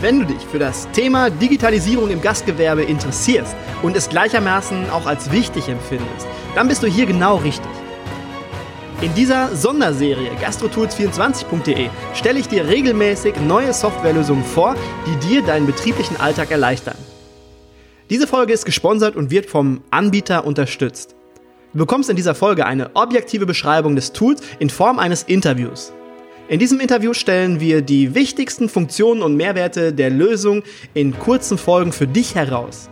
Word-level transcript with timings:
Wenn 0.00 0.20
du 0.20 0.24
dich 0.24 0.42
für 0.46 0.58
das 0.58 0.90
Thema 0.92 1.28
Digitalisierung 1.28 2.08
im 2.08 2.22
Gastgewerbe 2.22 2.82
interessierst 2.82 3.54
und 3.82 3.94
es 3.94 4.08
gleichermaßen 4.08 4.88
auch 4.88 5.04
als 5.04 5.30
wichtig 5.30 5.68
empfindest, 5.68 6.26
dann 6.54 6.68
bist 6.68 6.82
du 6.82 6.86
hier 6.86 7.04
genau 7.04 7.36
richtig. 7.36 7.70
In 9.02 9.12
dieser 9.14 9.54
Sonderserie 9.54 10.30
gastrotools24.de 10.42 11.90
stelle 12.14 12.38
ich 12.38 12.48
dir 12.48 12.66
regelmäßig 12.66 13.34
neue 13.46 13.74
Softwarelösungen 13.74 14.44
vor, 14.44 14.74
die 15.06 15.28
dir 15.28 15.42
deinen 15.42 15.66
betrieblichen 15.66 16.18
Alltag 16.18 16.50
erleichtern. 16.50 16.96
Diese 18.08 18.26
Folge 18.26 18.54
ist 18.54 18.64
gesponsert 18.64 19.16
und 19.16 19.30
wird 19.30 19.50
vom 19.50 19.82
Anbieter 19.90 20.46
unterstützt. 20.46 21.14
Du 21.74 21.80
bekommst 21.80 22.08
in 22.08 22.16
dieser 22.16 22.34
Folge 22.34 22.64
eine 22.64 22.96
objektive 22.96 23.44
Beschreibung 23.44 23.96
des 23.96 24.12
Tools 24.14 24.40
in 24.60 24.70
Form 24.70 24.98
eines 24.98 25.24
Interviews. 25.24 25.92
In 26.50 26.58
diesem 26.58 26.80
Interview 26.80 27.14
stellen 27.14 27.60
wir 27.60 27.80
die 27.80 28.12
wichtigsten 28.16 28.68
Funktionen 28.68 29.22
und 29.22 29.36
Mehrwerte 29.36 29.92
der 29.92 30.10
Lösung 30.10 30.64
in 30.94 31.16
kurzen 31.16 31.56
Folgen 31.56 31.92
für 31.92 32.08
dich 32.08 32.34
heraus. 32.34 32.90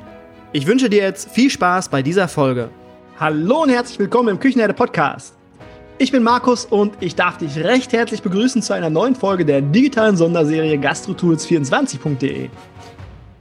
Ich 0.52 0.68
wünsche 0.68 0.88
dir 0.88 1.02
jetzt 1.02 1.32
viel 1.32 1.50
Spaß 1.50 1.88
bei 1.88 2.00
dieser 2.00 2.28
Folge. 2.28 2.70
Hallo 3.18 3.64
und 3.64 3.70
herzlich 3.70 3.98
willkommen 3.98 4.28
im 4.28 4.38
Küchenherde 4.38 4.74
Podcast. 4.74 5.34
Ich 5.98 6.12
bin 6.12 6.22
Markus 6.22 6.66
und 6.66 6.92
ich 7.00 7.16
darf 7.16 7.38
dich 7.38 7.56
recht 7.56 7.92
herzlich 7.92 8.22
begrüßen 8.22 8.62
zu 8.62 8.74
einer 8.74 8.90
neuen 8.90 9.16
Folge 9.16 9.44
der 9.44 9.60
digitalen 9.60 10.16
Sonderserie 10.16 10.76
gastrotools24.de. 10.76 12.50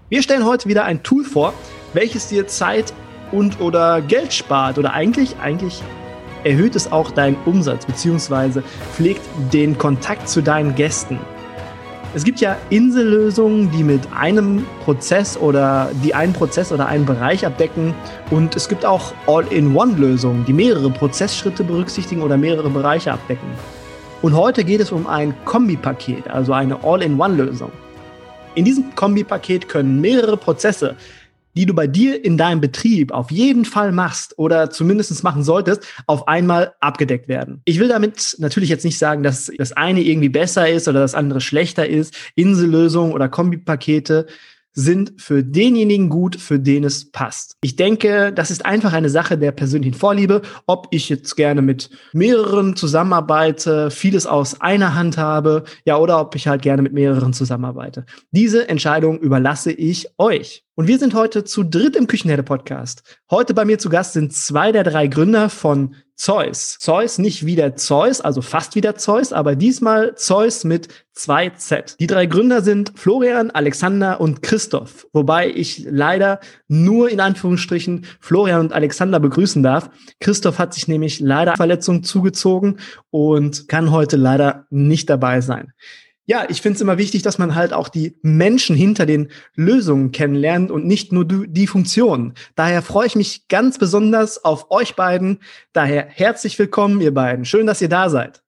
Wir 0.10 0.24
stellen 0.24 0.46
heute 0.46 0.68
wieder 0.68 0.86
ein 0.86 1.04
Tool 1.04 1.26
vor, 1.26 1.54
welches 1.94 2.28
dir 2.28 2.48
Zeit 2.48 2.92
und 3.32 3.62
oder 3.62 4.02
Geld 4.02 4.34
spart 4.34 4.80
oder 4.80 4.94
eigentlich 4.94 5.36
eigentlich 5.40 5.84
erhöht 6.44 6.76
es 6.76 6.92
auch 6.92 7.12
deinen 7.12 7.38
Umsatz 7.46 7.86
bzw. 7.86 8.62
pflegt 8.94 9.22
den 9.54 9.78
Kontakt 9.78 10.30
zu 10.30 10.42
deinen 10.42 10.76
Gästen. 10.76 11.20
Es 12.16 12.24
gibt 12.24 12.40
ja 12.40 12.58
Insellösungen, 12.70 13.70
die 13.72 13.84
mit 13.84 14.02
einem 14.16 14.66
Prozess 14.86 15.38
oder 15.38 15.92
die 16.04 16.16
einen 16.16 16.34
Prozess 16.34 16.72
oder 16.72 16.88
einen 16.88 17.06
Bereich 17.06 17.46
abdecken. 17.46 17.94
Und 18.32 18.56
es 18.56 18.70
gibt 18.70 18.86
auch 18.86 19.14
All-in-One-Lösungen, 19.28 20.46
die 20.46 20.54
mehrere 20.54 20.90
Prozessschritte 20.90 21.64
berücksichtigen 21.64 22.24
oder 22.24 22.38
mehrere 22.38 22.70
Bereiche 22.70 23.12
abdecken. 23.12 23.50
Und 24.22 24.36
heute 24.36 24.64
geht 24.64 24.80
es 24.80 24.92
um 24.92 25.06
ein 25.06 25.36
Kombipaket, 25.46 26.28
also 26.30 26.54
eine 26.54 26.84
All-in-One-Lösung. 26.84 27.72
In 28.56 28.66
diesem 28.66 28.96
Kombipaket 28.96 29.70
können 29.70 30.02
mehrere 30.02 30.38
Prozesse 30.38 30.96
die 31.58 31.66
du 31.66 31.74
bei 31.74 31.88
dir 31.88 32.24
in 32.24 32.38
deinem 32.38 32.62
Betrieb 32.62 33.12
auf 33.12 33.32
jeden 33.32 33.66
Fall 33.66 33.92
machst 33.92 34.38
oder 34.38 34.70
zumindest 34.70 35.24
machen 35.24 35.44
solltest, 35.44 35.84
auf 36.06 36.28
einmal 36.28 36.74
abgedeckt 36.80 37.28
werden. 37.28 37.62
Ich 37.66 37.80
will 37.80 37.88
damit 37.88 38.36
natürlich 38.38 38.70
jetzt 38.70 38.86
nicht 38.86 39.00
sagen, 39.00 39.24
dass 39.24 39.52
das 39.58 39.72
eine 39.72 40.02
irgendwie 40.02 40.30
besser 40.30 40.70
ist 40.70 40.88
oder 40.88 41.00
das 41.00 41.16
andere 41.16 41.42
schlechter 41.42 41.88
ist. 41.88 42.16
Insellösungen 42.36 43.12
oder 43.12 43.28
Kombipakete 43.28 44.28
sind 44.78 45.14
für 45.18 45.44
denjenigen 45.44 46.08
gut, 46.08 46.36
für 46.36 46.60
den 46.60 46.84
es 46.84 47.12
passt. 47.12 47.56
Ich 47.62 47.76
denke, 47.76 48.32
das 48.32 48.52
ist 48.52 48.64
einfach 48.64 48.94
eine 48.94 49.10
Sache 49.10 49.36
der 49.36 49.52
persönlichen 49.52 49.96
Vorliebe, 49.96 50.44
ob 50.68 50.88
ich 50.92 51.10
jetzt 51.10 51.36
gerne 51.36 51.64
mit 51.64 51.90
mehreren 52.14 52.76
zusammenarbeite, 52.76 53.90
vieles 53.90 54.28
aus 54.28 54.62
einer 54.62 54.94
Hand 54.94 55.18
habe, 55.18 55.64
ja, 55.84 55.98
oder 55.98 56.22
ob 56.22 56.36
ich 56.36 56.48
halt 56.48 56.62
gerne 56.62 56.84
mit 56.84 56.94
mehreren 56.94 57.34
zusammenarbeite. 57.34 58.06
Diese 58.30 58.70
Entscheidung 58.70 59.18
überlasse 59.20 59.72
ich 59.72 60.10
euch. 60.20 60.64
Und 60.76 60.88
wir 60.88 61.00
sind 61.00 61.16
heute 61.16 61.44
zu 61.44 61.64
dritt 61.64 61.96
im 61.96 62.06
Küchenherde-Podcast. 62.06 63.18
Heute 63.32 63.56
bei 63.56 63.66
mir 63.66 63.80
zu 63.80 63.90
Gast 63.90 64.14
sind 64.14 64.32
zwei 64.34 64.72
der 64.72 64.84
drei 64.84 65.08
Gründer 65.08 65.50
von 65.50 65.96
Zeus. 66.18 66.78
Zeus 66.80 67.20
nicht 67.20 67.46
wie 67.46 67.56
der 67.56 67.76
Zeus, 67.76 68.22
also 68.22 68.42
fast 68.42 68.74
wie 68.74 68.82
der 68.82 68.96
Zeus, 68.96 69.32
aber 69.32 69.56
diesmal 69.56 70.16
Zeus 70.16 70.64
mit 70.64 70.88
zwei 71.14 71.50
Z. 71.52 71.96
Die 72.00 72.08
drei 72.08 72.26
Gründer 72.26 72.64
sind 72.64 72.92
Florian, 72.96 73.52
Alexander 73.52 74.20
und 74.20 74.42
Christoph, 74.42 75.08
wobei 75.14 75.50
ich 75.50 75.86
leider 75.88 76.40
nur 76.68 77.10
in 77.10 77.20
Anführungsstrichen 77.20 78.06
Florian 78.20 78.62
und 78.62 78.74
Alexander 78.74 79.20
begrüßen 79.20 79.62
darf. 79.62 79.92
Christoph 80.20 80.58
hat 80.58 80.74
sich 80.74 80.88
nämlich 80.88 81.20
leider 81.20 81.56
Verletzungen 81.56 82.04
zugezogen 82.04 82.80
und 83.12 83.68
kann 83.68 83.92
heute 83.92 84.18
leider 84.18 84.66
nicht 84.72 85.10
dabei 85.10 85.42
sein 85.42 85.72
ja, 86.28 86.46
ich 86.50 86.62
finde 86.62 86.76
es 86.76 86.82
immer 86.82 86.98
wichtig, 86.98 87.24
dass 87.24 87.38
man 87.38 87.56
halt 87.56 87.72
auch 87.72 87.88
die 87.88 88.18
Menschen 88.22 88.76
hinter 88.76 89.06
den 89.06 89.30
Lösungen 89.56 90.12
kennenlernt 90.12 90.72
und 90.72 90.86
nicht 90.86 91.14
nur 91.14 91.26
die 91.26 91.68
Funktionen. 91.68 92.34
Daher 92.56 92.82
freue 92.82 93.08
ich 93.08 93.16
mich 93.16 93.48
ganz 93.48 93.80
besonders 93.80 94.44
auf 94.44 94.70
euch 94.70 94.96
beiden. 94.96 95.40
Daher 95.72 96.06
herzlich 96.06 96.60
willkommen, 96.60 97.00
ihr 97.00 97.14
beiden. 97.14 97.46
Schön, 97.46 97.66
dass 97.66 97.82
ihr 97.82 97.88
da 97.88 98.10
seid. 98.10 98.44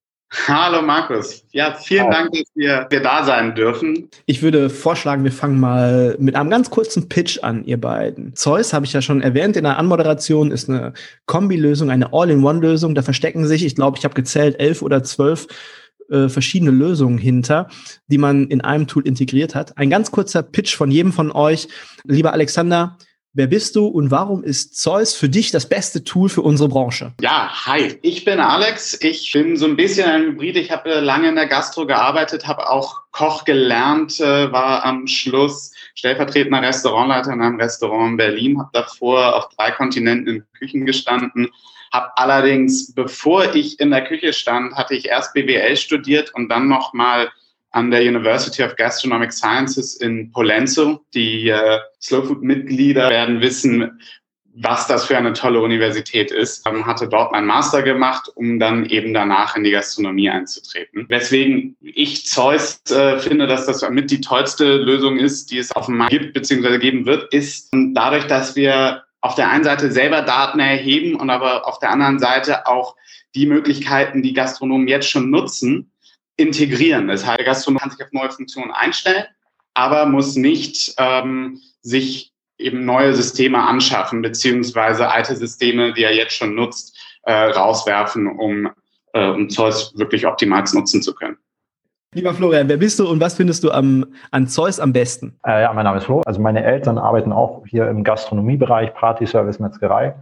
Hallo 0.48 0.82
Markus. 0.82 1.44
Ja, 1.52 1.74
vielen 1.74 2.04
Hallo. 2.04 2.12
Dank, 2.12 2.32
dass 2.34 2.44
wir, 2.54 2.86
wir 2.90 3.02
da 3.02 3.24
sein 3.24 3.56
dürfen. 3.56 4.10
Ich 4.26 4.44
würde 4.44 4.70
vorschlagen, 4.70 5.24
wir 5.24 5.32
fangen 5.32 5.60
mal 5.60 6.18
mit 6.20 6.36
einem 6.36 6.50
ganz 6.50 6.70
kurzen 6.70 7.08
Pitch 7.08 7.40
an, 7.42 7.64
ihr 7.64 7.80
beiden. 7.80 8.36
Zeus, 8.36 8.74
habe 8.74 8.86
ich 8.86 8.94
ja 8.94 9.02
schon 9.02 9.22
erwähnt 9.22 9.56
in 9.56 9.64
der 9.64 9.80
Anmoderation, 9.80 10.52
ist 10.52 10.70
eine 10.70 10.94
Kombilösung, 11.26 11.90
eine 11.90 12.14
All-in-One-Lösung. 12.14 12.94
Da 12.94 13.02
verstecken 13.02 13.48
sich, 13.48 13.66
ich 13.66 13.76
glaube, 13.76 13.98
ich 13.98 14.04
habe 14.04 14.14
gezählt, 14.14 14.60
elf 14.60 14.82
oder 14.82 15.02
zwölf 15.04 15.48
äh, 16.10 16.30
verschiedene 16.30 16.72
Lösungen 16.72 17.18
hinter, 17.18 17.68
die 18.08 18.18
man 18.18 18.48
in 18.48 18.62
einem 18.62 18.88
Tool 18.88 19.06
integriert 19.06 19.56
hat. 19.56 19.78
Ein 19.78 19.90
ganz 19.90 20.12
kurzer 20.12 20.44
Pitch 20.44 20.76
von 20.76 20.92
jedem 20.92 21.14
von 21.14 21.32
euch. 21.32 21.68
Lieber 22.04 22.34
Alexander, 22.34 22.98
Wer 23.32 23.46
bist 23.46 23.76
du 23.76 23.86
und 23.86 24.10
warum 24.10 24.44
ist 24.44 24.76
Zeus 24.76 25.14
für 25.14 25.30
dich 25.30 25.52
das 25.52 25.70
beste 25.70 26.04
Tool 26.04 26.30
für 26.30 26.42
unsere 26.42 26.68
Branche? 26.68 27.14
Ja, 27.22 27.48
hi, 27.68 28.00
ich 28.02 28.26
bin 28.26 28.40
Alex. 28.40 28.98
Ich 29.02 29.32
bin 29.32 29.56
so 29.56 29.68
ein 29.68 29.76
bisschen 29.76 30.10
ein 30.10 30.24
Hybrid. 30.24 30.58
Ich 30.58 30.72
habe 30.72 31.00
lange 31.00 31.30
in 31.30 31.36
der 31.36 31.46
Gastro 31.46 31.86
gearbeitet, 31.86 32.48
habe 32.48 32.68
auch 32.68 33.04
Koch 33.12 33.46
gelernt, 33.46 34.20
äh, 34.20 34.52
war 34.52 34.84
am 34.84 35.06
Schluss 35.06 35.72
stellvertretender 35.94 36.64
Restaurantleiter 36.64 37.32
in 37.32 37.42
einem 37.42 37.60
Restaurant 37.60 38.12
in 38.12 38.18
Berlin, 38.18 38.58
habe 38.58 38.70
davor 38.74 39.36
auf 39.36 39.50
drei 39.56 39.72
Kontinenten 39.72 40.38
in 40.38 40.44
Küchen 40.58 40.86
gestanden, 40.88 41.50
habe 41.92 42.12
allerdings, 42.18 42.94
bevor 42.94 43.56
ich 43.56 43.80
in 43.80 43.92
der 43.92 44.04
Küche 44.04 44.34
stand, 44.34 44.76
hatte 44.76 44.96
ich 44.96 45.08
erst 45.08 45.34
BWL 45.34 45.76
studiert 45.78 46.34
und 46.34 46.50
dann 46.50 46.68
nochmal 46.68 47.30
an 47.72 47.92
der 47.92 48.02
University 48.02 48.64
of 48.64 48.76
Gastronomic 48.76 49.32
Sciences 49.32 49.96
in 49.96 50.32
Polenzo. 50.32 51.06
Die 51.14 51.50
äh, 51.50 51.80
Slow 52.02 52.26
Food 52.26 52.42
Mitglieder 52.42 53.10
werden 53.10 53.42
wissen, 53.42 54.00
was 54.62 54.88
das 54.88 55.06
für 55.06 55.18
eine 55.18 55.34
tolle 55.34 55.62
Universität 55.62 56.32
ist. 56.32 56.66
Ähm, 56.68 56.86
hatte 56.86 57.08
dort 57.08 57.32
meinen 57.32 57.48
Master 57.48 57.82
gemacht, 57.82 58.30
um 58.36 58.60
dann 58.60 58.86
eben 58.86 59.14
danach 59.14 59.56
in 59.56 59.64
die 59.64 59.72
Gastronomie 59.72 60.30
einzutreten. 60.30 61.06
Weswegen 61.10 61.78
ich 61.82 62.26
Zeus 62.26 62.82
äh, 62.90 63.20
finde, 63.20 63.48
dass 63.48 63.66
das 63.68 63.88
mit 63.90 64.12
die 64.12 64.22
tollste 64.22 64.78
Lösung 64.78 65.18
ist, 65.18 65.52
die 65.52 65.60
es 65.60 65.72
auf 65.72 65.86
dem 65.86 65.98
Markt 65.98 66.12
gibt 66.12 66.34
bzw. 66.34 66.78
geben 66.80 67.06
wird, 67.06 67.34
ist 67.34 67.70
dadurch, 67.94 68.26
dass 68.26 68.56
wir 68.56 69.04
auf 69.22 69.36
der 69.36 69.50
einen 69.50 69.64
Seite 69.64 69.92
selber 69.92 70.22
Daten 70.22 70.60
erheben 70.60 71.16
und 71.16 71.30
aber 71.30 71.68
auf 71.68 71.80
der 71.80 71.92
anderen 71.92 72.20
Seite 72.20 72.68
auch 72.68 72.96
die 73.36 73.46
Möglichkeiten, 73.46 74.24
die 74.24 74.34
Gastronomen 74.34 74.88
jetzt 74.88 75.10
schon 75.10 75.30
nutzen, 75.30 75.92
integrieren. 76.38 77.08
Das 77.08 77.26
heißt, 77.26 77.40
der 77.40 77.46
Gastronom 77.46 77.80
kann 77.80 77.92
sich 77.92 78.02
auf 78.02 78.12
neue 78.12 78.32
Funktionen 78.32 78.72
einstellen, 78.72 79.26
aber 79.74 80.06
muss 80.06 80.36
nicht 80.36 80.94
ähm, 80.98 81.62
sich 81.82 82.32
eben 82.58 82.86
neue 82.86 83.14
Systeme 83.14 83.62
anschaffen, 83.62 84.22
beziehungsweise 84.22 85.10
alte 85.10 85.36
Systeme, 85.36 85.94
die 85.94 86.04
er 86.04 86.16
jetzt 86.16 86.34
schon 86.36 86.56
nutzt, 86.56 86.98
äh, 87.24 87.34
rauswerfen, 87.34 88.28
um, 88.28 88.70
äh, 89.14 89.28
um 89.28 89.50
Zeus 89.50 89.98
wirklich 89.98 90.26
optimal 90.26 90.64
nutzen 90.74 91.02
zu 91.02 91.14
können. 91.14 91.38
Lieber 92.16 92.34
Florian, 92.34 92.68
wer 92.68 92.78
bist 92.78 92.98
du 92.98 93.08
und 93.08 93.22
was 93.22 93.36
findest 93.36 93.64
du 93.64 93.70
am, 93.70 94.04
an 94.32 94.48
Zeus 94.48 94.80
am 94.80 94.92
besten? 94.92 95.36
Äh, 95.46 95.62
ja, 95.62 95.72
mein 95.74 95.84
Name 95.84 96.00
ist 96.00 96.06
Flo. 96.06 96.22
Also 96.26 96.42
meine 96.42 96.64
Eltern 96.64 96.98
arbeiten 96.98 97.32
auch 97.32 97.64
hier 97.68 97.88
im 97.88 98.04
Gastronomiebereich, 98.04 98.96
Party-Service, 98.96 99.60
Metzgerei. 99.60 100.16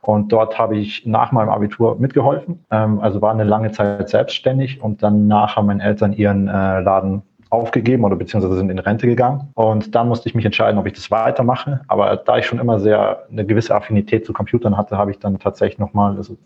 Und 0.00 0.32
dort 0.32 0.58
habe 0.58 0.76
ich 0.76 1.06
nach 1.06 1.30
meinem 1.30 1.50
Abitur 1.50 1.96
mitgeholfen. 2.00 2.64
Ähm, 2.72 2.98
also 2.98 3.22
war 3.22 3.30
eine 3.30 3.44
lange 3.44 3.70
Zeit 3.70 4.08
selbstständig 4.08 4.82
und 4.82 5.04
danach 5.04 5.54
haben 5.54 5.66
meine 5.66 5.84
Eltern 5.84 6.12
ihren 6.12 6.48
äh, 6.48 6.80
Laden 6.80 7.22
aufgegeben 7.50 8.02
oder 8.04 8.16
beziehungsweise 8.16 8.56
sind 8.56 8.70
in 8.70 8.80
Rente 8.80 9.06
gegangen. 9.06 9.50
Und 9.54 9.94
dann 9.94 10.08
musste 10.08 10.28
ich 10.28 10.34
mich 10.34 10.44
entscheiden, 10.44 10.80
ob 10.80 10.86
ich 10.86 10.94
das 10.94 11.12
weitermache. 11.12 11.82
Aber 11.86 12.16
da 12.16 12.38
ich 12.38 12.46
schon 12.46 12.58
immer 12.58 12.80
sehr 12.80 13.26
eine 13.30 13.46
gewisse 13.46 13.72
Affinität 13.72 14.26
zu 14.26 14.32
Computern 14.32 14.76
hatte, 14.76 14.98
habe 14.98 15.12
ich 15.12 15.20
dann 15.20 15.38
tatsächlich 15.38 15.78
nochmal 15.78 16.16
also 16.16 16.36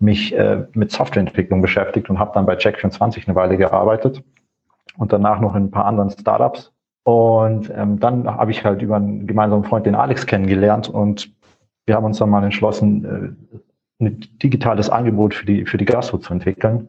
mich 0.00 0.34
äh, 0.34 0.64
mit 0.74 0.92
Softwareentwicklung 0.92 1.60
beschäftigt 1.60 2.08
und 2.10 2.18
habe 2.18 2.32
dann 2.34 2.46
bei 2.46 2.54
Check24 2.54 3.26
eine 3.26 3.34
Weile 3.34 3.56
gearbeitet 3.56 4.22
und 4.96 5.12
danach 5.12 5.40
noch 5.40 5.54
in 5.54 5.64
ein 5.64 5.70
paar 5.70 5.86
anderen 5.86 6.10
Startups. 6.10 6.72
Und 7.04 7.72
ähm, 7.74 7.98
dann 7.98 8.26
habe 8.28 8.50
ich 8.50 8.64
halt 8.64 8.82
über 8.82 8.96
einen 8.96 9.26
gemeinsamen 9.26 9.64
Freund, 9.64 9.86
den 9.86 9.94
Alex, 9.94 10.26
kennengelernt 10.26 10.88
und 10.88 11.32
wir 11.86 11.96
haben 11.96 12.04
uns 12.04 12.18
dann 12.18 12.30
mal 12.30 12.44
entschlossen, 12.44 13.36
äh, 13.98 14.04
ein 14.04 14.20
digitales 14.42 14.90
Angebot 14.90 15.34
für 15.34 15.46
die, 15.46 15.64
für 15.64 15.78
die 15.78 15.84
Gastro 15.84 16.18
zu 16.18 16.32
entwickeln. 16.32 16.88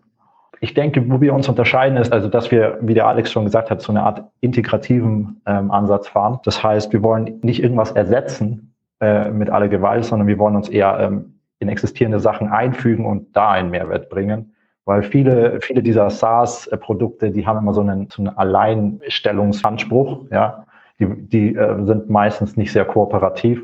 Ich 0.62 0.74
denke, 0.74 1.10
wo 1.10 1.22
wir 1.22 1.34
uns 1.34 1.48
unterscheiden, 1.48 1.98
ist 1.98 2.12
also, 2.12 2.28
dass 2.28 2.52
wir, 2.52 2.78
wie 2.82 2.94
der 2.94 3.08
Alex 3.08 3.32
schon 3.32 3.46
gesagt 3.46 3.72
hat, 3.72 3.82
so 3.82 3.94
eine 3.94 4.04
Art 4.04 4.26
integrativen 4.42 5.42
ähm, 5.46 5.72
Ansatz 5.72 6.10
fahren. 6.10 6.40
Das 6.44 6.62
heißt, 6.62 6.92
wir 6.92 7.02
wollen 7.02 7.40
nicht 7.42 7.64
irgendwas 7.64 7.92
ersetzen 7.92 8.76
äh, 9.00 9.32
mit 9.32 9.50
aller 9.50 9.70
Gewalt, 9.70 10.04
sondern 10.04 10.28
wir 10.28 10.38
wollen 10.38 10.58
uns 10.58 10.68
eher 10.68 11.00
ähm, 11.00 11.39
in 11.60 11.70
existierende 11.70 12.20
Sachen 12.20 12.48
einfügen 12.48 13.06
und 13.06 13.36
da 13.36 13.52
einen 13.52 13.70
Mehrwert 13.70 14.10
bringen. 14.10 14.54
Weil 14.86 15.04
viele, 15.04 15.60
viele 15.62 15.84
dieser 15.84 16.10
SaaS-Produkte, 16.10 17.32
die 17.32 17.46
haben 17.46 17.60
immer 17.60 17.74
so 17.74 17.82
einen, 17.82 18.10
so 18.10 18.24
einen 18.24 18.36
Alleinstellungsanspruch, 18.36 20.26
ja. 20.32 20.66
Die, 21.00 21.06
die 21.06 21.56
äh, 21.56 21.86
sind 21.86 22.10
meistens 22.10 22.58
nicht 22.58 22.74
sehr 22.74 22.84
kooperativ. 22.84 23.62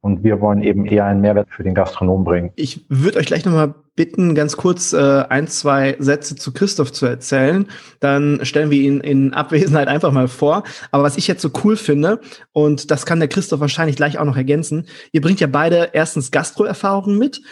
Und 0.00 0.24
wir 0.24 0.40
wollen 0.40 0.62
eben 0.62 0.86
eher 0.86 1.04
einen 1.04 1.20
Mehrwert 1.20 1.48
für 1.50 1.62
den 1.62 1.74
Gastronom 1.74 2.24
bringen. 2.24 2.50
Ich 2.56 2.84
würde 2.88 3.18
euch 3.18 3.26
gleich 3.26 3.44
nochmal 3.44 3.74
bitten, 3.96 4.34
ganz 4.34 4.56
kurz 4.56 4.92
äh, 4.92 5.24
ein, 5.28 5.46
zwei 5.46 5.96
Sätze 5.98 6.34
zu 6.36 6.52
Christoph 6.52 6.92
zu 6.92 7.06
erzählen. 7.06 7.66
Dann 8.00 8.40
stellen 8.44 8.70
wir 8.70 8.80
ihn 8.80 9.00
in 9.00 9.32
Abwesenheit 9.34 9.88
einfach 9.88 10.12
mal 10.12 10.28
vor. 10.28 10.64
Aber 10.90 11.04
was 11.04 11.16
ich 11.16 11.28
jetzt 11.28 11.42
so 11.42 11.50
cool 11.62 11.76
finde, 11.76 12.20
und 12.52 12.90
das 12.90 13.06
kann 13.06 13.20
der 13.20 13.28
Christoph 13.28 13.60
wahrscheinlich 13.60 13.96
gleich 13.96 14.18
auch 14.18 14.24
noch 14.24 14.36
ergänzen, 14.36 14.88
ihr 15.12 15.20
bringt 15.20 15.40
ja 15.40 15.46
beide 15.46 15.90
erstens 15.92 16.30
Gastro-Erfahrungen 16.30 17.18
mit. 17.18 17.42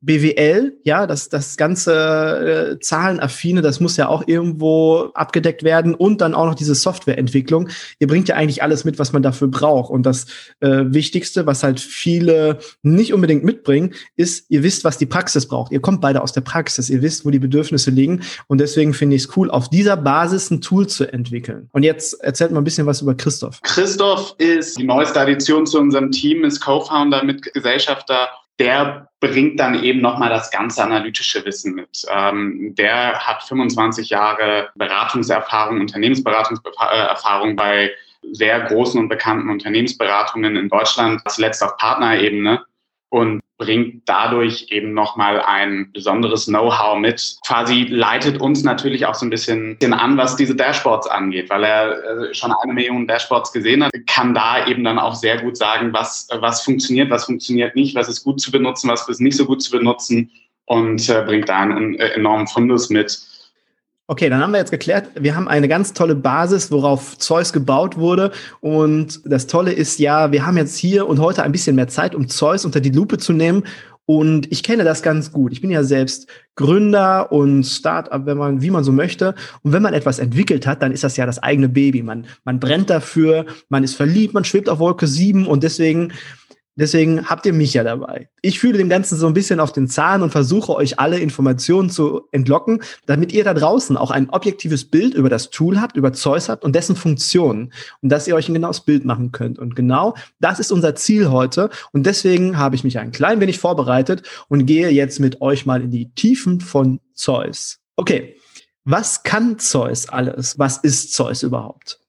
BWL, 0.00 0.76
ja, 0.84 1.06
das, 1.06 1.28
das 1.28 1.56
ganze 1.56 2.76
äh, 2.76 2.80
Zahlenaffine, 2.80 3.62
das 3.62 3.80
muss 3.80 3.96
ja 3.96 4.08
auch 4.08 4.26
irgendwo 4.26 5.10
abgedeckt 5.14 5.62
werden 5.62 5.94
und 5.94 6.20
dann 6.20 6.34
auch 6.34 6.46
noch 6.46 6.54
diese 6.54 6.74
Softwareentwicklung. 6.74 7.68
Ihr 7.98 8.06
bringt 8.06 8.28
ja 8.28 8.36
eigentlich 8.36 8.62
alles 8.62 8.84
mit, 8.84 8.98
was 8.98 9.12
man 9.12 9.22
dafür 9.22 9.48
braucht. 9.48 9.90
Und 9.90 10.04
das 10.04 10.26
äh, 10.60 10.84
Wichtigste, 10.86 11.46
was 11.46 11.62
halt 11.62 11.80
viele 11.80 12.58
nicht 12.82 13.12
unbedingt 13.12 13.44
mitbringen, 13.44 13.94
ist, 14.16 14.46
ihr 14.50 14.62
wisst, 14.62 14.84
was 14.84 14.98
die 14.98 15.06
Praxis 15.06 15.46
braucht. 15.46 15.72
Ihr 15.72 15.80
kommt 15.80 16.00
beide 16.00 16.22
aus 16.22 16.32
der 16.32 16.40
Praxis, 16.42 16.90
ihr 16.90 17.02
wisst, 17.02 17.24
wo 17.24 17.30
die 17.30 17.38
Bedürfnisse 17.38 17.90
liegen. 17.90 18.22
Und 18.46 18.58
deswegen 18.58 18.94
finde 18.94 19.16
ich 19.16 19.22
es 19.22 19.36
cool, 19.36 19.50
auf 19.50 19.68
dieser 19.68 19.96
Basis 19.96 20.50
ein 20.50 20.60
Tool 20.60 20.86
zu 20.86 21.10
entwickeln. 21.12 21.68
Und 21.72 21.82
jetzt 21.82 22.22
erzählt 22.22 22.50
mal 22.50 22.60
ein 22.60 22.64
bisschen 22.64 22.86
was 22.86 23.02
über 23.02 23.14
Christoph. 23.14 23.60
Christoph 23.62 24.34
ist 24.38 24.78
die 24.78 24.84
neueste 24.84 25.20
Addition 25.20 25.66
zu 25.66 25.78
unserem 25.78 26.10
Team, 26.10 26.44
ist 26.44 26.60
Co-Founder, 26.60 27.24
Mitgesellschafter 27.24 28.28
der 28.58 29.08
bringt 29.20 29.58
dann 29.58 29.82
eben 29.82 30.00
nochmal 30.00 30.28
das 30.28 30.50
ganze 30.50 30.82
analytische 30.82 31.44
Wissen 31.44 31.74
mit. 31.74 32.04
Ähm, 32.08 32.74
der 32.76 33.26
hat 33.26 33.42
25 33.42 34.10
Jahre 34.10 34.70
Beratungserfahrung, 34.76 35.80
Unternehmensberatungserfahrung 35.80 37.56
bei 37.56 37.90
sehr 38.32 38.60
großen 38.60 39.00
und 39.00 39.08
bekannten 39.08 39.48
Unternehmensberatungen 39.48 40.56
in 40.56 40.68
Deutschland, 40.68 41.22
zuletzt 41.28 41.62
auf 41.62 41.76
Partnerebene 41.76 42.64
und 43.10 43.40
bringt 43.58 44.08
dadurch 44.08 44.66
eben 44.70 44.94
nochmal 44.94 45.42
ein 45.42 45.90
besonderes 45.92 46.46
Know-how 46.46 46.98
mit. 46.98 47.38
Quasi 47.44 47.86
leitet 47.90 48.40
uns 48.40 48.62
natürlich 48.62 49.06
auch 49.06 49.14
so 49.14 49.26
ein 49.26 49.30
bisschen 49.30 49.76
an, 49.92 50.16
was 50.16 50.36
diese 50.36 50.54
Dashboards 50.54 51.08
angeht, 51.08 51.50
weil 51.50 51.64
er 51.64 52.04
äh, 52.04 52.34
schon 52.34 52.52
eine 52.52 52.72
Million 52.72 53.08
Dashboards 53.08 53.52
gesehen 53.52 53.82
hat, 53.82 53.92
kann 54.06 54.32
da 54.32 54.66
eben 54.66 54.84
dann 54.84 54.98
auch 54.98 55.14
sehr 55.14 55.40
gut 55.42 55.56
sagen, 55.56 55.92
was, 55.92 56.28
was 56.40 56.62
funktioniert, 56.62 57.10
was 57.10 57.24
funktioniert 57.24 57.74
nicht, 57.74 57.96
was 57.96 58.08
ist 58.08 58.22
gut 58.22 58.40
zu 58.40 58.52
benutzen, 58.52 58.88
was 58.88 59.08
ist 59.08 59.20
nicht 59.20 59.36
so 59.36 59.44
gut 59.44 59.60
zu 59.60 59.72
benutzen 59.72 60.30
und 60.66 61.08
äh, 61.08 61.22
bringt 61.22 61.48
da 61.48 61.58
einen 61.58 61.96
äh, 61.96 62.10
enormen 62.10 62.46
Fundus 62.46 62.90
mit, 62.90 63.18
Okay, 64.10 64.30
dann 64.30 64.40
haben 64.40 64.52
wir 64.52 64.58
jetzt 64.58 64.70
geklärt, 64.70 65.10
wir 65.20 65.36
haben 65.36 65.48
eine 65.48 65.68
ganz 65.68 65.92
tolle 65.92 66.14
Basis, 66.14 66.70
worauf 66.70 67.18
Zeus 67.18 67.52
gebaut 67.52 67.98
wurde. 67.98 68.32
Und 68.60 69.20
das 69.26 69.46
Tolle 69.46 69.70
ist 69.70 69.98
ja, 69.98 70.32
wir 70.32 70.46
haben 70.46 70.56
jetzt 70.56 70.78
hier 70.78 71.06
und 71.06 71.20
heute 71.20 71.42
ein 71.42 71.52
bisschen 71.52 71.76
mehr 71.76 71.88
Zeit, 71.88 72.14
um 72.14 72.26
Zeus 72.26 72.64
unter 72.64 72.80
die 72.80 72.88
Lupe 72.88 73.18
zu 73.18 73.34
nehmen. 73.34 73.64
Und 74.06 74.50
ich 74.50 74.62
kenne 74.62 74.84
das 74.84 75.02
ganz 75.02 75.30
gut. 75.30 75.52
Ich 75.52 75.60
bin 75.60 75.70
ja 75.70 75.84
selbst 75.84 76.26
Gründer 76.54 77.30
und 77.30 77.64
Startup, 77.64 78.24
wenn 78.24 78.38
man, 78.38 78.62
wie 78.62 78.70
man 78.70 78.82
so 78.82 78.92
möchte. 78.92 79.34
Und 79.62 79.74
wenn 79.74 79.82
man 79.82 79.92
etwas 79.92 80.18
entwickelt 80.18 80.66
hat, 80.66 80.80
dann 80.80 80.92
ist 80.92 81.04
das 81.04 81.18
ja 81.18 81.26
das 81.26 81.42
eigene 81.42 81.68
Baby. 81.68 82.02
Man, 82.02 82.24
man 82.44 82.60
brennt 82.60 82.88
dafür, 82.88 83.44
man 83.68 83.84
ist 83.84 83.94
verliebt, 83.94 84.32
man 84.32 84.44
schwebt 84.44 84.70
auf 84.70 84.78
Wolke 84.78 85.06
7 85.06 85.46
und 85.46 85.62
deswegen 85.62 86.14
Deswegen 86.78 87.28
habt 87.28 87.44
ihr 87.44 87.52
mich 87.52 87.74
ja 87.74 87.82
dabei. 87.82 88.28
Ich 88.40 88.60
fühle 88.60 88.78
dem 88.78 88.88
Ganzen 88.88 89.18
so 89.18 89.26
ein 89.26 89.34
bisschen 89.34 89.58
auf 89.58 89.72
den 89.72 89.88
Zahn 89.88 90.22
und 90.22 90.30
versuche 90.30 90.72
euch 90.76 91.00
alle 91.00 91.18
Informationen 91.18 91.90
zu 91.90 92.22
entlocken, 92.30 92.82
damit 93.06 93.32
ihr 93.32 93.42
da 93.42 93.52
draußen 93.52 93.96
auch 93.96 94.12
ein 94.12 94.30
objektives 94.30 94.84
Bild 94.84 95.14
über 95.14 95.28
das 95.28 95.50
Tool 95.50 95.80
habt, 95.80 95.96
über 95.96 96.12
Zeus 96.12 96.48
habt 96.48 96.64
und 96.64 96.76
dessen 96.76 96.94
Funktionen 96.94 97.72
und 98.00 98.10
dass 98.10 98.28
ihr 98.28 98.36
euch 98.36 98.48
ein 98.48 98.54
genaues 98.54 98.82
Bild 98.82 99.04
machen 99.04 99.32
könnt. 99.32 99.58
Und 99.58 99.74
genau 99.74 100.14
das 100.38 100.60
ist 100.60 100.70
unser 100.70 100.94
Ziel 100.94 101.30
heute. 101.30 101.68
Und 101.92 102.06
deswegen 102.06 102.58
habe 102.58 102.76
ich 102.76 102.84
mich 102.84 102.96
ein 102.98 103.10
klein 103.10 103.40
wenig 103.40 103.58
vorbereitet 103.58 104.22
und 104.46 104.66
gehe 104.66 104.88
jetzt 104.90 105.18
mit 105.18 105.40
euch 105.40 105.66
mal 105.66 105.82
in 105.82 105.90
die 105.90 106.10
Tiefen 106.14 106.60
von 106.60 107.00
Zeus. 107.12 107.80
Okay. 107.96 108.36
Was 108.84 109.22
kann 109.24 109.58
Zeus 109.58 110.08
alles? 110.08 110.58
Was 110.58 110.78
ist 110.78 111.12
Zeus 111.12 111.42
überhaupt? 111.42 112.00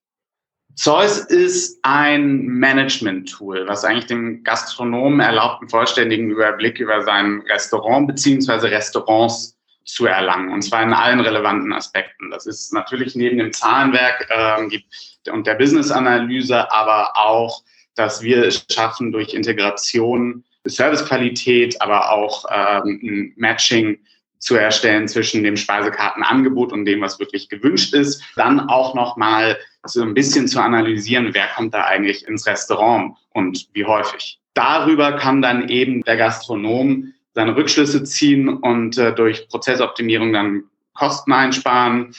Zeus 0.79 1.17
ist 1.19 1.77
ein 1.81 2.45
Management-Tool, 2.45 3.67
was 3.67 3.83
eigentlich 3.83 4.05
dem 4.05 4.45
Gastronomen 4.45 5.19
erlaubt, 5.19 5.59
einen 5.59 5.69
vollständigen 5.69 6.31
Überblick 6.31 6.79
über 6.79 7.01
sein 7.01 7.43
Restaurant 7.49 8.07
beziehungsweise 8.07 8.71
Restaurants 8.71 9.57
zu 9.83 10.05
erlangen, 10.05 10.53
und 10.53 10.61
zwar 10.61 10.83
in 10.83 10.93
allen 10.93 11.19
relevanten 11.19 11.73
Aspekten. 11.73 12.31
Das 12.31 12.45
ist 12.45 12.71
natürlich 12.73 13.13
neben 13.13 13.39
dem 13.39 13.51
Zahlenwerk 13.51 14.25
äh, 14.29 15.31
und 15.31 15.45
der 15.45 15.55
Business-Analyse, 15.55 16.71
aber 16.71 17.11
auch, 17.17 17.61
dass 17.95 18.21
wir 18.21 18.45
es 18.45 18.65
schaffen, 18.71 19.11
durch 19.11 19.33
Integration 19.33 20.45
Servicequalität, 20.63 21.81
aber 21.81 22.09
auch 22.09 22.45
ähm, 22.49 23.33
Matching 23.35 23.99
zu 24.39 24.55
erstellen 24.55 25.07
zwischen 25.07 25.43
dem 25.43 25.57
Speisekartenangebot 25.57 26.71
und 26.71 26.85
dem, 26.85 27.01
was 27.01 27.19
wirklich 27.19 27.49
gewünscht 27.49 27.93
ist. 27.93 28.23
Dann 28.35 28.61
auch 28.61 28.95
nochmal 28.95 29.57
so 29.83 30.01
ein 30.01 30.13
bisschen 30.13 30.47
zu 30.47 30.59
analysieren, 30.61 31.33
wer 31.33 31.47
kommt 31.47 31.73
da 31.73 31.83
eigentlich 31.85 32.27
ins 32.27 32.47
Restaurant 32.47 33.15
und 33.31 33.67
wie 33.73 33.85
häufig. 33.85 34.39
Darüber 34.53 35.13
kann 35.13 35.41
dann 35.41 35.69
eben 35.69 36.01
der 36.03 36.17
Gastronom 36.17 37.13
seine 37.33 37.55
Rückschlüsse 37.55 38.03
ziehen 38.03 38.49
und 38.49 38.97
äh, 38.97 39.13
durch 39.13 39.47
Prozessoptimierung 39.47 40.33
dann 40.33 40.63
Kosten 40.93 41.31
einsparen. 41.31 42.13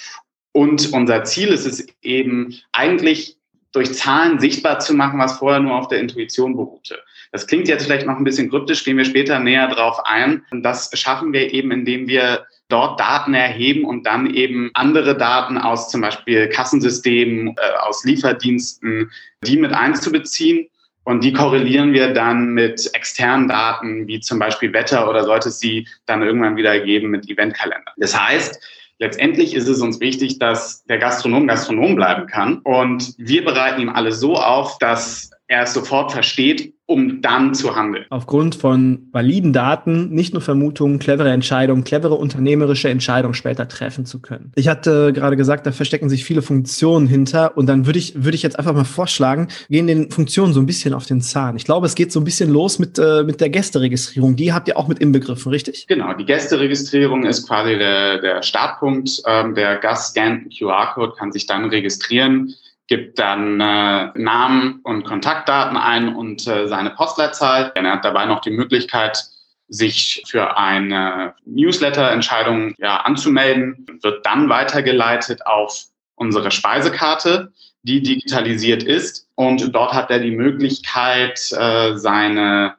Und 0.53 0.93
unser 0.93 1.25
Ziel 1.25 1.49
ist 1.49 1.67
es 1.67 1.87
eben 2.03 2.55
eigentlich 2.73 3.37
durch 3.73 3.95
Zahlen 3.95 4.41
sichtbar 4.41 4.81
zu 4.81 4.95
machen, 4.95 5.19
was 5.19 5.39
vorher 5.39 5.61
nur 5.61 5.77
auf 5.77 5.89
der 5.89 6.01
Intuition 6.01 6.57
beruhte. 6.57 6.99
Das 7.33 7.47
klingt 7.47 7.69
jetzt 7.69 7.85
vielleicht 7.85 8.07
noch 8.07 8.17
ein 8.17 8.25
bisschen 8.25 8.51
kryptisch, 8.51 8.85
gehen 8.85 8.97
wir 8.97 9.05
später 9.05 9.39
näher 9.39 9.69
drauf 9.69 10.01
ein. 10.05 10.43
Das 10.63 10.91
schaffen 10.95 11.33
wir 11.33 11.53
eben, 11.53 11.71
indem 11.71 12.09
wir 12.09 12.45
dort 12.69 12.99
Daten 12.99 13.35
erheben 13.35 13.85
und 13.85 14.05
dann 14.07 14.33
eben 14.35 14.71
andere 14.75 15.17
Daten 15.17 15.59
aus 15.59 15.91
zum 15.91 16.01
Beispiel 16.01 16.49
Kassensystemen, 16.49 17.49
äh, 17.49 17.79
aus 17.81 18.05
Lieferdiensten, 18.05 19.11
die 19.45 19.57
mit 19.57 19.73
einzubeziehen. 19.73 20.69
Und 21.05 21.25
die 21.25 21.33
korrelieren 21.33 21.93
wir 21.93 22.13
dann 22.13 22.51
mit 22.51 22.91
externen 22.95 23.49
Daten, 23.49 24.07
wie 24.07 24.21
zum 24.21 24.39
Beispiel 24.39 24.73
Wetter 24.73 25.09
oder 25.09 25.25
sollte 25.25 25.49
es 25.49 25.59
sie 25.59 25.89
dann 26.07 26.23
irgendwann 26.23 26.57
wieder 26.57 26.79
geben 26.81 27.09
mit 27.09 27.29
Eventkalender. 27.29 27.93
Das 27.97 28.21
heißt, 28.21 28.61
letztendlich 28.99 29.55
ist 29.55 29.67
es 29.67 29.81
uns 29.81 29.99
wichtig, 29.99 30.39
dass 30.39 30.85
der 30.85 30.99
Gastronom 30.99 31.47
Gastronom 31.47 31.97
bleiben 31.97 32.27
kann. 32.27 32.59
Und 32.59 33.15
wir 33.17 33.45
bereiten 33.45 33.81
ihm 33.81 33.89
alles 33.89 34.21
so 34.21 34.37
auf, 34.37 34.79
dass 34.79 35.31
er 35.51 35.65
es 35.65 35.75
sofort 35.75 36.13
versteht, 36.13 36.75
um 36.87 37.21
dann 37.23 37.55
zu 37.55 37.75
handeln. 37.75 38.05
Aufgrund 38.11 38.55
von 38.55 39.09
validen 39.11 39.53
Daten, 39.53 40.11
nicht 40.11 40.33
nur 40.33 40.41
Vermutungen, 40.43 41.01
clevere 41.01 41.31
Entscheidungen, 41.31 41.83
clevere 41.83 42.15
unternehmerische 42.15 42.89
Entscheidungen 42.89 43.35
später 43.35 43.67
treffen 43.67 44.07
zu 44.07 44.21
können. 44.21 44.53
Ich 44.55 44.69
hatte 44.69 45.13
gerade 45.13 45.37
gesagt, 45.37 45.67
da 45.67 45.73
verstecken 45.73 46.09
sich 46.09 46.25
viele 46.25 46.41
Funktionen 46.41 47.09
hinter 47.09 47.57
und 47.57 47.67
dann 47.67 47.87
würde 47.87 47.99
ich, 47.99 48.15
würde 48.23 48.37
ich 48.37 48.45
jetzt 48.45 48.61
einfach 48.61 48.75
mal 48.75 48.85
vorschlagen, 48.85 49.49
gehen 49.69 49.89
den 49.89 50.13
Funktionen 50.13 50.53
so 50.53 50.61
ein 50.61 50.67
bisschen 50.67 50.95
auf 50.95 51.07
den 51.07 51.21
Zahn. 51.21 51.57
Ich 51.57 51.65
glaube, 51.65 51.87
es 51.87 51.97
geht 51.97 52.13
so 52.13 52.21
ein 52.21 52.25
bisschen 52.25 52.51
los 52.51 52.79
mit, 52.79 52.97
äh, 53.01 53.25
mit 53.25 53.41
der 53.41 53.51
Gästeregistrierung. 53.51 54.37
Die 54.37 54.53
habt 54.53 54.69
ihr 54.69 54.77
auch 54.77 54.87
mit 54.87 55.01
inbegriffen, 55.01 55.51
richtig? 55.51 55.89
Genau, 55.89 56.15
die 56.15 56.25
Gästeregistrierung 56.25 57.25
ist 57.25 57.49
quasi 57.49 57.77
der, 57.77 58.19
der 58.21 58.43
Startpunkt. 58.43 59.21
Ähm, 59.27 59.57
der 59.57 59.79
Gast 59.79 60.13
scannt 60.13 60.57
QR-Code, 60.57 61.15
kann 61.19 61.33
sich 61.33 61.47
dann 61.47 61.65
registrieren 61.65 62.55
gibt 62.91 63.21
dann 63.21 63.61
äh, 63.61 64.11
Namen 64.17 64.81
und 64.83 65.05
Kontaktdaten 65.05 65.77
ein 65.77 66.15
und 66.15 66.47
äh, 66.49 66.67
seine 66.67 66.91
Postleitzahl. 66.91 67.71
Er 67.77 67.93
hat 67.93 68.05
dabei 68.05 68.27
noch 68.27 68.41
die 68.41 68.51
Möglichkeit, 68.51 69.25
sich 69.69 70.25
für 70.27 70.59
eine 70.59 71.35
Newsletter-Entscheidung 71.47 72.75
ja, 72.79 72.97
anzumelden, 72.99 73.87
wird 74.03 74.27
dann 74.27 74.49
weitergeleitet 74.49 75.47
auf 75.47 75.85
unsere 76.17 76.51
Speisekarte, 76.51 77.53
die 77.85 78.03
digitalisiert 78.03 78.83
ist. 78.83 79.29
Und 79.37 79.73
dort 79.73 79.93
hat 79.93 80.11
er 80.11 80.19
die 80.19 80.33
Möglichkeit, 80.33 81.41
äh, 81.53 81.97
seine 81.97 82.75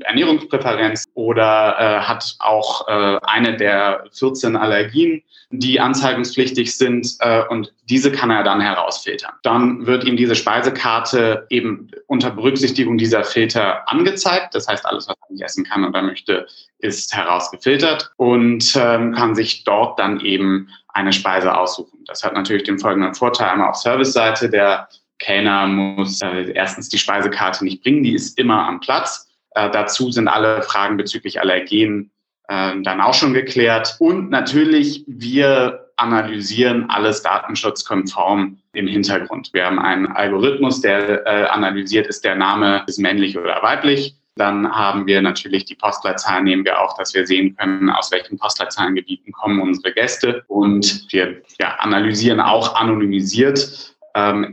Ernährungspräferenz 0.00 1.04
oder 1.14 1.76
äh, 1.78 2.00
hat 2.00 2.36
auch 2.38 2.86
äh, 2.88 3.18
eine 3.22 3.56
der 3.56 4.04
14 4.12 4.56
Allergien, 4.56 5.22
die 5.50 5.80
anzeigungspflichtig 5.80 6.76
sind 6.76 7.16
äh, 7.20 7.42
und 7.48 7.72
diese 7.84 8.12
kann 8.12 8.30
er 8.30 8.44
dann 8.44 8.60
herausfiltern. 8.60 9.32
Dann 9.42 9.86
wird 9.86 10.04
ihm 10.04 10.16
diese 10.16 10.36
Speisekarte 10.36 11.46
eben 11.50 11.90
unter 12.06 12.30
Berücksichtigung 12.30 12.98
dieser 12.98 13.24
Filter 13.24 13.88
angezeigt. 13.88 14.54
Das 14.54 14.68
heißt, 14.68 14.86
alles, 14.86 15.08
was 15.08 15.16
er 15.16 15.32
nicht 15.32 15.42
essen 15.42 15.64
kann 15.64 15.84
oder 15.84 16.02
möchte, 16.02 16.46
ist 16.78 17.14
herausgefiltert 17.14 18.12
und 18.16 18.72
ähm, 18.76 19.12
kann 19.12 19.34
sich 19.34 19.64
dort 19.64 19.98
dann 19.98 20.20
eben 20.20 20.68
eine 20.88 21.12
Speise 21.12 21.56
aussuchen. 21.56 22.04
Das 22.06 22.22
hat 22.22 22.34
natürlich 22.34 22.64
den 22.64 22.78
folgenden 22.78 23.14
Vorteil 23.14 23.50
einmal 23.50 23.70
auf 23.70 23.76
Service-Seite. 23.76 24.50
Der 24.50 24.88
Kellner 25.18 25.66
muss 25.66 26.20
äh, 26.22 26.52
erstens 26.52 26.88
die 26.88 26.98
Speisekarte 26.98 27.64
nicht 27.64 27.82
bringen, 27.82 28.02
die 28.02 28.14
ist 28.14 28.38
immer 28.38 28.66
am 28.66 28.80
Platz. 28.80 29.29
Äh, 29.54 29.70
dazu 29.70 30.10
sind 30.10 30.28
alle 30.28 30.62
Fragen 30.62 30.96
bezüglich 30.96 31.40
Allergen 31.40 32.10
äh, 32.48 32.72
dann 32.82 33.00
auch 33.00 33.14
schon 33.14 33.34
geklärt. 33.34 33.96
Und 33.98 34.30
natürlich, 34.30 35.04
wir 35.06 35.86
analysieren 35.96 36.88
alles 36.88 37.22
datenschutzkonform 37.22 38.58
im 38.72 38.86
Hintergrund. 38.86 39.50
Wir 39.52 39.66
haben 39.66 39.78
einen 39.78 40.06
Algorithmus, 40.06 40.80
der 40.80 41.26
äh, 41.26 41.46
analysiert, 41.48 42.06
ist 42.06 42.24
der 42.24 42.36
Name 42.36 42.84
ist 42.86 42.98
männlich 42.98 43.36
oder 43.38 43.62
weiblich. 43.62 44.16
Dann 44.36 44.70
haben 44.72 45.06
wir 45.06 45.20
natürlich 45.20 45.66
die 45.66 45.74
Postleitzahlen, 45.74 46.44
nehmen 46.44 46.64
wir 46.64 46.80
auch, 46.80 46.96
dass 46.96 47.14
wir 47.14 47.26
sehen 47.26 47.56
können, 47.56 47.90
aus 47.90 48.10
welchen 48.10 48.38
Postleitzahlengebieten 48.38 49.32
kommen 49.32 49.60
unsere 49.60 49.92
Gäste. 49.92 50.44
Und 50.46 51.06
wir 51.10 51.42
ja, 51.60 51.74
analysieren 51.80 52.40
auch 52.40 52.74
anonymisiert, 52.76 53.94
ähm, 54.14 54.50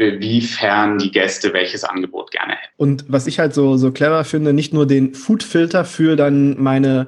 inwiefern 0.00 0.98
die 0.98 1.10
Gäste 1.10 1.52
welches 1.52 1.84
Angebot 1.84 2.30
gerne 2.30 2.54
hätten. 2.54 2.74
Und 2.76 3.04
was 3.08 3.26
ich 3.26 3.38
halt 3.38 3.54
so, 3.54 3.76
so 3.76 3.92
clever 3.92 4.24
finde, 4.24 4.52
nicht 4.52 4.72
nur 4.72 4.86
den 4.86 5.14
Foodfilter 5.14 5.84
für 5.84 6.16
dann 6.16 6.60
meine 6.60 7.06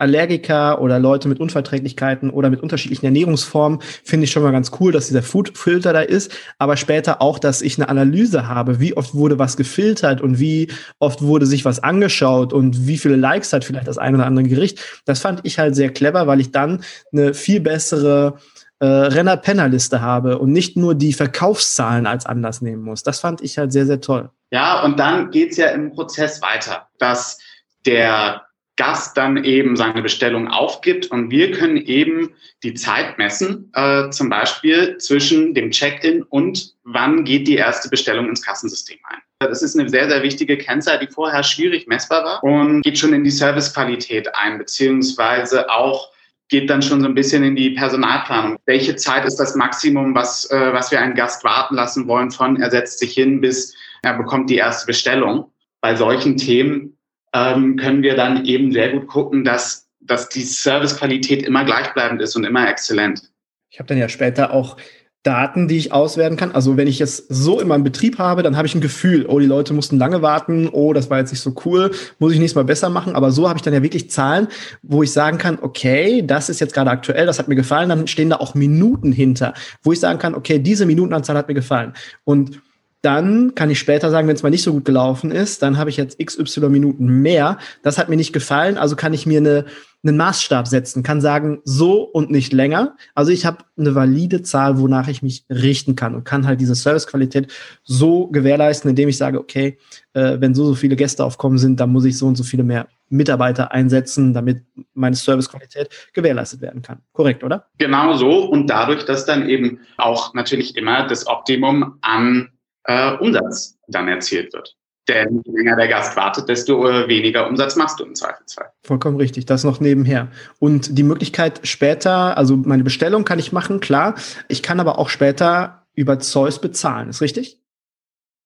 Allergiker 0.00 0.80
oder 0.80 0.98
Leute 0.98 1.28
mit 1.28 1.40
Unverträglichkeiten 1.40 2.30
oder 2.30 2.48
mit 2.48 2.62
unterschiedlichen 2.62 3.04
Ernährungsformen 3.04 3.80
finde 3.82 4.24
ich 4.24 4.32
schon 4.32 4.42
mal 4.42 4.50
ganz 4.50 4.72
cool, 4.80 4.92
dass 4.92 5.08
dieser 5.08 5.22
Foodfilter 5.22 5.92
da 5.92 6.00
ist. 6.00 6.32
Aber 6.58 6.76
später 6.76 7.20
auch, 7.20 7.38
dass 7.38 7.60
ich 7.60 7.76
eine 7.76 7.88
Analyse 7.88 8.48
habe, 8.48 8.80
wie 8.80 8.96
oft 8.96 9.14
wurde 9.14 9.38
was 9.38 9.56
gefiltert 9.56 10.22
und 10.22 10.40
wie 10.40 10.68
oft 10.98 11.20
wurde 11.22 11.44
sich 11.44 11.64
was 11.64 11.80
angeschaut 11.82 12.52
und 12.52 12.86
wie 12.86 12.98
viele 12.98 13.16
Likes 13.16 13.52
hat 13.52 13.64
vielleicht 13.64 13.88
das 13.88 13.98
ein 13.98 14.14
oder 14.14 14.26
andere 14.26 14.48
Gericht. 14.48 14.80
Das 15.04 15.20
fand 15.20 15.40
ich 15.42 15.58
halt 15.58 15.76
sehr 15.76 15.90
clever, 15.90 16.26
weil 16.26 16.40
ich 16.40 16.50
dann 16.50 16.82
eine 17.12 17.34
viel 17.34 17.60
bessere 17.60 18.38
äh, 18.80 18.86
Renner-Penner-Liste 18.86 20.00
habe 20.00 20.38
und 20.38 20.52
nicht 20.52 20.76
nur 20.76 20.94
die 20.94 21.12
Verkaufszahlen 21.12 22.06
als 22.06 22.26
Anlass 22.26 22.60
nehmen 22.60 22.82
muss. 22.82 23.02
Das 23.02 23.20
fand 23.20 23.40
ich 23.42 23.58
halt 23.58 23.72
sehr, 23.72 23.86
sehr 23.86 24.00
toll. 24.00 24.30
Ja, 24.50 24.82
und 24.82 24.98
dann 24.98 25.30
geht's 25.30 25.56
ja 25.56 25.68
im 25.68 25.92
Prozess 25.92 26.42
weiter, 26.42 26.88
dass 26.98 27.38
der 27.86 28.42
Gast 28.76 29.18
dann 29.18 29.44
eben 29.44 29.76
seine 29.76 30.00
Bestellung 30.00 30.48
aufgibt 30.48 31.10
und 31.10 31.30
wir 31.30 31.52
können 31.52 31.76
eben 31.76 32.30
die 32.62 32.72
Zeit 32.72 33.18
messen, 33.18 33.70
äh, 33.74 34.08
zum 34.08 34.30
Beispiel 34.30 34.96
zwischen 34.96 35.52
dem 35.52 35.70
Check-in 35.70 36.22
und 36.22 36.74
wann 36.84 37.24
geht 37.24 37.46
die 37.46 37.56
erste 37.56 37.90
Bestellung 37.90 38.30
ins 38.30 38.40
Kassensystem 38.40 38.96
ein. 39.04 39.18
Das 39.40 39.62
ist 39.62 39.78
eine 39.78 39.90
sehr, 39.90 40.08
sehr 40.08 40.22
wichtige 40.22 40.56
Kennzahl, 40.56 40.98
die 40.98 41.08
vorher 41.08 41.42
schwierig 41.42 41.86
messbar 41.88 42.24
war 42.24 42.42
und 42.42 42.80
geht 42.80 42.98
schon 42.98 43.12
in 43.12 43.24
die 43.24 43.30
Servicequalität 43.30 44.34
ein, 44.34 44.56
beziehungsweise 44.56 45.68
auch 45.68 46.08
geht 46.50 46.68
dann 46.68 46.82
schon 46.82 47.00
so 47.00 47.06
ein 47.06 47.14
bisschen 47.14 47.42
in 47.42 47.56
die 47.56 47.70
Personalplanung. 47.70 48.58
Welche 48.66 48.96
Zeit 48.96 49.24
ist 49.24 49.36
das 49.36 49.54
Maximum, 49.54 50.14
was, 50.14 50.50
äh, 50.50 50.72
was 50.72 50.90
wir 50.90 51.00
einen 51.00 51.14
Gast 51.14 51.42
warten 51.44 51.76
lassen 51.76 52.06
wollen 52.06 52.30
von 52.30 52.60
er 52.60 52.70
setzt 52.70 52.98
sich 52.98 53.14
hin 53.14 53.40
bis 53.40 53.74
er 54.02 54.14
bekommt 54.14 54.50
die 54.50 54.56
erste 54.56 54.86
Bestellung? 54.86 55.50
Bei 55.80 55.94
solchen 55.94 56.36
Themen 56.36 56.98
ähm, 57.32 57.76
können 57.76 58.02
wir 58.02 58.16
dann 58.16 58.44
eben 58.44 58.72
sehr 58.72 58.90
gut 58.90 59.06
gucken, 59.06 59.44
dass, 59.44 59.88
dass 60.00 60.28
die 60.28 60.42
Servicequalität 60.42 61.42
immer 61.42 61.64
gleichbleibend 61.64 62.20
ist 62.20 62.36
und 62.36 62.44
immer 62.44 62.68
exzellent. 62.68 63.30
Ich 63.70 63.78
habe 63.78 63.86
dann 63.86 63.98
ja 63.98 64.08
später 64.08 64.52
auch 64.52 64.76
Daten, 65.22 65.68
die 65.68 65.76
ich 65.76 65.92
auswerten 65.92 66.36
kann. 66.36 66.52
Also 66.52 66.76
wenn 66.78 66.88
ich 66.88 67.00
es 67.00 67.26
so 67.28 67.60
in 67.60 67.68
meinem 67.68 67.84
Betrieb 67.84 68.18
habe, 68.18 68.42
dann 68.42 68.56
habe 68.56 68.66
ich 68.66 68.74
ein 68.74 68.80
Gefühl, 68.80 69.26
oh, 69.26 69.38
die 69.38 69.46
Leute 69.46 69.74
mussten 69.74 69.98
lange 69.98 70.22
warten, 70.22 70.68
oh, 70.72 70.94
das 70.94 71.10
war 71.10 71.18
jetzt 71.18 71.30
nicht 71.30 71.42
so 71.42 71.54
cool, 71.64 71.90
muss 72.18 72.32
ich 72.32 72.38
nächstes 72.38 72.56
Mal 72.56 72.64
besser 72.64 72.88
machen. 72.88 73.14
Aber 73.14 73.30
so 73.30 73.48
habe 73.48 73.58
ich 73.58 73.62
dann 73.62 73.74
ja 73.74 73.82
wirklich 73.82 74.10
Zahlen, 74.10 74.48
wo 74.82 75.02
ich 75.02 75.12
sagen 75.12 75.36
kann, 75.36 75.58
okay, 75.60 76.22
das 76.26 76.48
ist 76.48 76.60
jetzt 76.60 76.72
gerade 76.72 76.90
aktuell, 76.90 77.26
das 77.26 77.38
hat 77.38 77.48
mir 77.48 77.54
gefallen. 77.54 77.90
Dann 77.90 78.06
stehen 78.06 78.30
da 78.30 78.36
auch 78.36 78.54
Minuten 78.54 79.12
hinter, 79.12 79.52
wo 79.82 79.92
ich 79.92 80.00
sagen 80.00 80.18
kann, 80.18 80.34
okay, 80.34 80.58
diese 80.58 80.86
Minutenanzahl 80.86 81.36
hat 81.36 81.48
mir 81.48 81.54
gefallen. 81.54 81.92
Und 82.24 82.60
dann 83.02 83.54
kann 83.54 83.70
ich 83.70 83.78
später 83.78 84.10
sagen, 84.10 84.28
wenn 84.28 84.36
es 84.36 84.42
mal 84.42 84.50
nicht 84.50 84.62
so 84.62 84.72
gut 84.72 84.84
gelaufen 84.84 85.30
ist, 85.30 85.62
dann 85.62 85.78
habe 85.78 85.88
ich 85.88 85.96
jetzt 85.96 86.18
XY 86.18 86.68
Minuten 86.68 87.06
mehr. 87.06 87.58
Das 87.82 87.96
hat 87.96 88.08
mir 88.08 88.16
nicht 88.16 88.32
gefallen, 88.32 88.76
also 88.76 88.94
kann 88.94 89.14
ich 89.14 89.24
mir 89.24 89.38
eine, 89.38 89.64
einen 90.02 90.18
Maßstab 90.18 90.68
setzen, 90.68 91.02
kann 91.02 91.22
sagen, 91.22 91.60
so 91.64 92.02
und 92.02 92.30
nicht 92.30 92.52
länger. 92.52 92.96
Also 93.14 93.32
ich 93.32 93.46
habe 93.46 93.64
eine 93.78 93.94
valide 93.94 94.42
Zahl, 94.42 94.78
wonach 94.78 95.08
ich 95.08 95.22
mich 95.22 95.44
richten 95.48 95.96
kann 95.96 96.14
und 96.14 96.24
kann 96.24 96.46
halt 96.46 96.60
diese 96.60 96.74
Servicequalität 96.74 97.50
so 97.84 98.26
gewährleisten, 98.26 98.90
indem 98.90 99.08
ich 99.08 99.16
sage, 99.16 99.38
okay, 99.38 99.78
äh, 100.12 100.36
wenn 100.38 100.54
so 100.54 100.66
so 100.66 100.74
viele 100.74 100.96
Gäste 100.96 101.24
aufkommen 101.24 101.56
sind, 101.56 101.80
dann 101.80 101.90
muss 101.90 102.04
ich 102.04 102.18
so 102.18 102.26
und 102.26 102.36
so 102.36 102.44
viele 102.44 102.64
mehr 102.64 102.86
Mitarbeiter 103.08 103.72
einsetzen, 103.72 104.34
damit 104.34 104.62
meine 104.94 105.16
Servicequalität 105.16 105.88
gewährleistet 106.12 106.60
werden 106.60 106.82
kann. 106.82 107.00
Korrekt, 107.12 107.42
oder? 107.44 107.66
Genau 107.78 108.14
so 108.14 108.44
und 108.44 108.68
dadurch, 108.68 109.04
dass 109.04 109.24
dann 109.24 109.48
eben 109.48 109.80
auch 109.96 110.34
natürlich 110.34 110.76
immer 110.76 111.06
das 111.06 111.26
Optimum 111.26 111.98
an 112.02 112.50
äh, 112.90 113.16
Umsatz 113.18 113.78
dann 113.86 114.08
erzielt 114.08 114.52
wird. 114.52 114.76
Denn 115.08 115.42
je 115.44 115.52
länger 115.52 115.76
der 115.76 115.88
Gast 115.88 116.16
wartet, 116.16 116.48
desto 116.48 116.86
äh, 116.86 117.08
weniger 117.08 117.48
Umsatz 117.48 117.74
machst 117.76 117.98
du 117.98 118.04
im 118.04 118.14
Zweifelsfall. 118.14 118.70
Vollkommen 118.84 119.16
richtig, 119.16 119.46
das 119.46 119.64
noch 119.64 119.80
nebenher. 119.80 120.28
Und 120.58 120.98
die 120.98 121.02
Möglichkeit 121.02 121.60
später, 121.64 122.36
also 122.36 122.56
meine 122.56 122.84
Bestellung 122.84 123.24
kann 123.24 123.38
ich 123.38 123.52
machen, 123.52 123.80
klar. 123.80 124.14
Ich 124.48 124.62
kann 124.62 124.78
aber 124.78 124.98
auch 124.98 125.08
später 125.08 125.86
über 125.94 126.18
Zeus 126.18 126.60
bezahlen, 126.60 127.08
ist 127.08 127.20
richtig? 127.20 127.58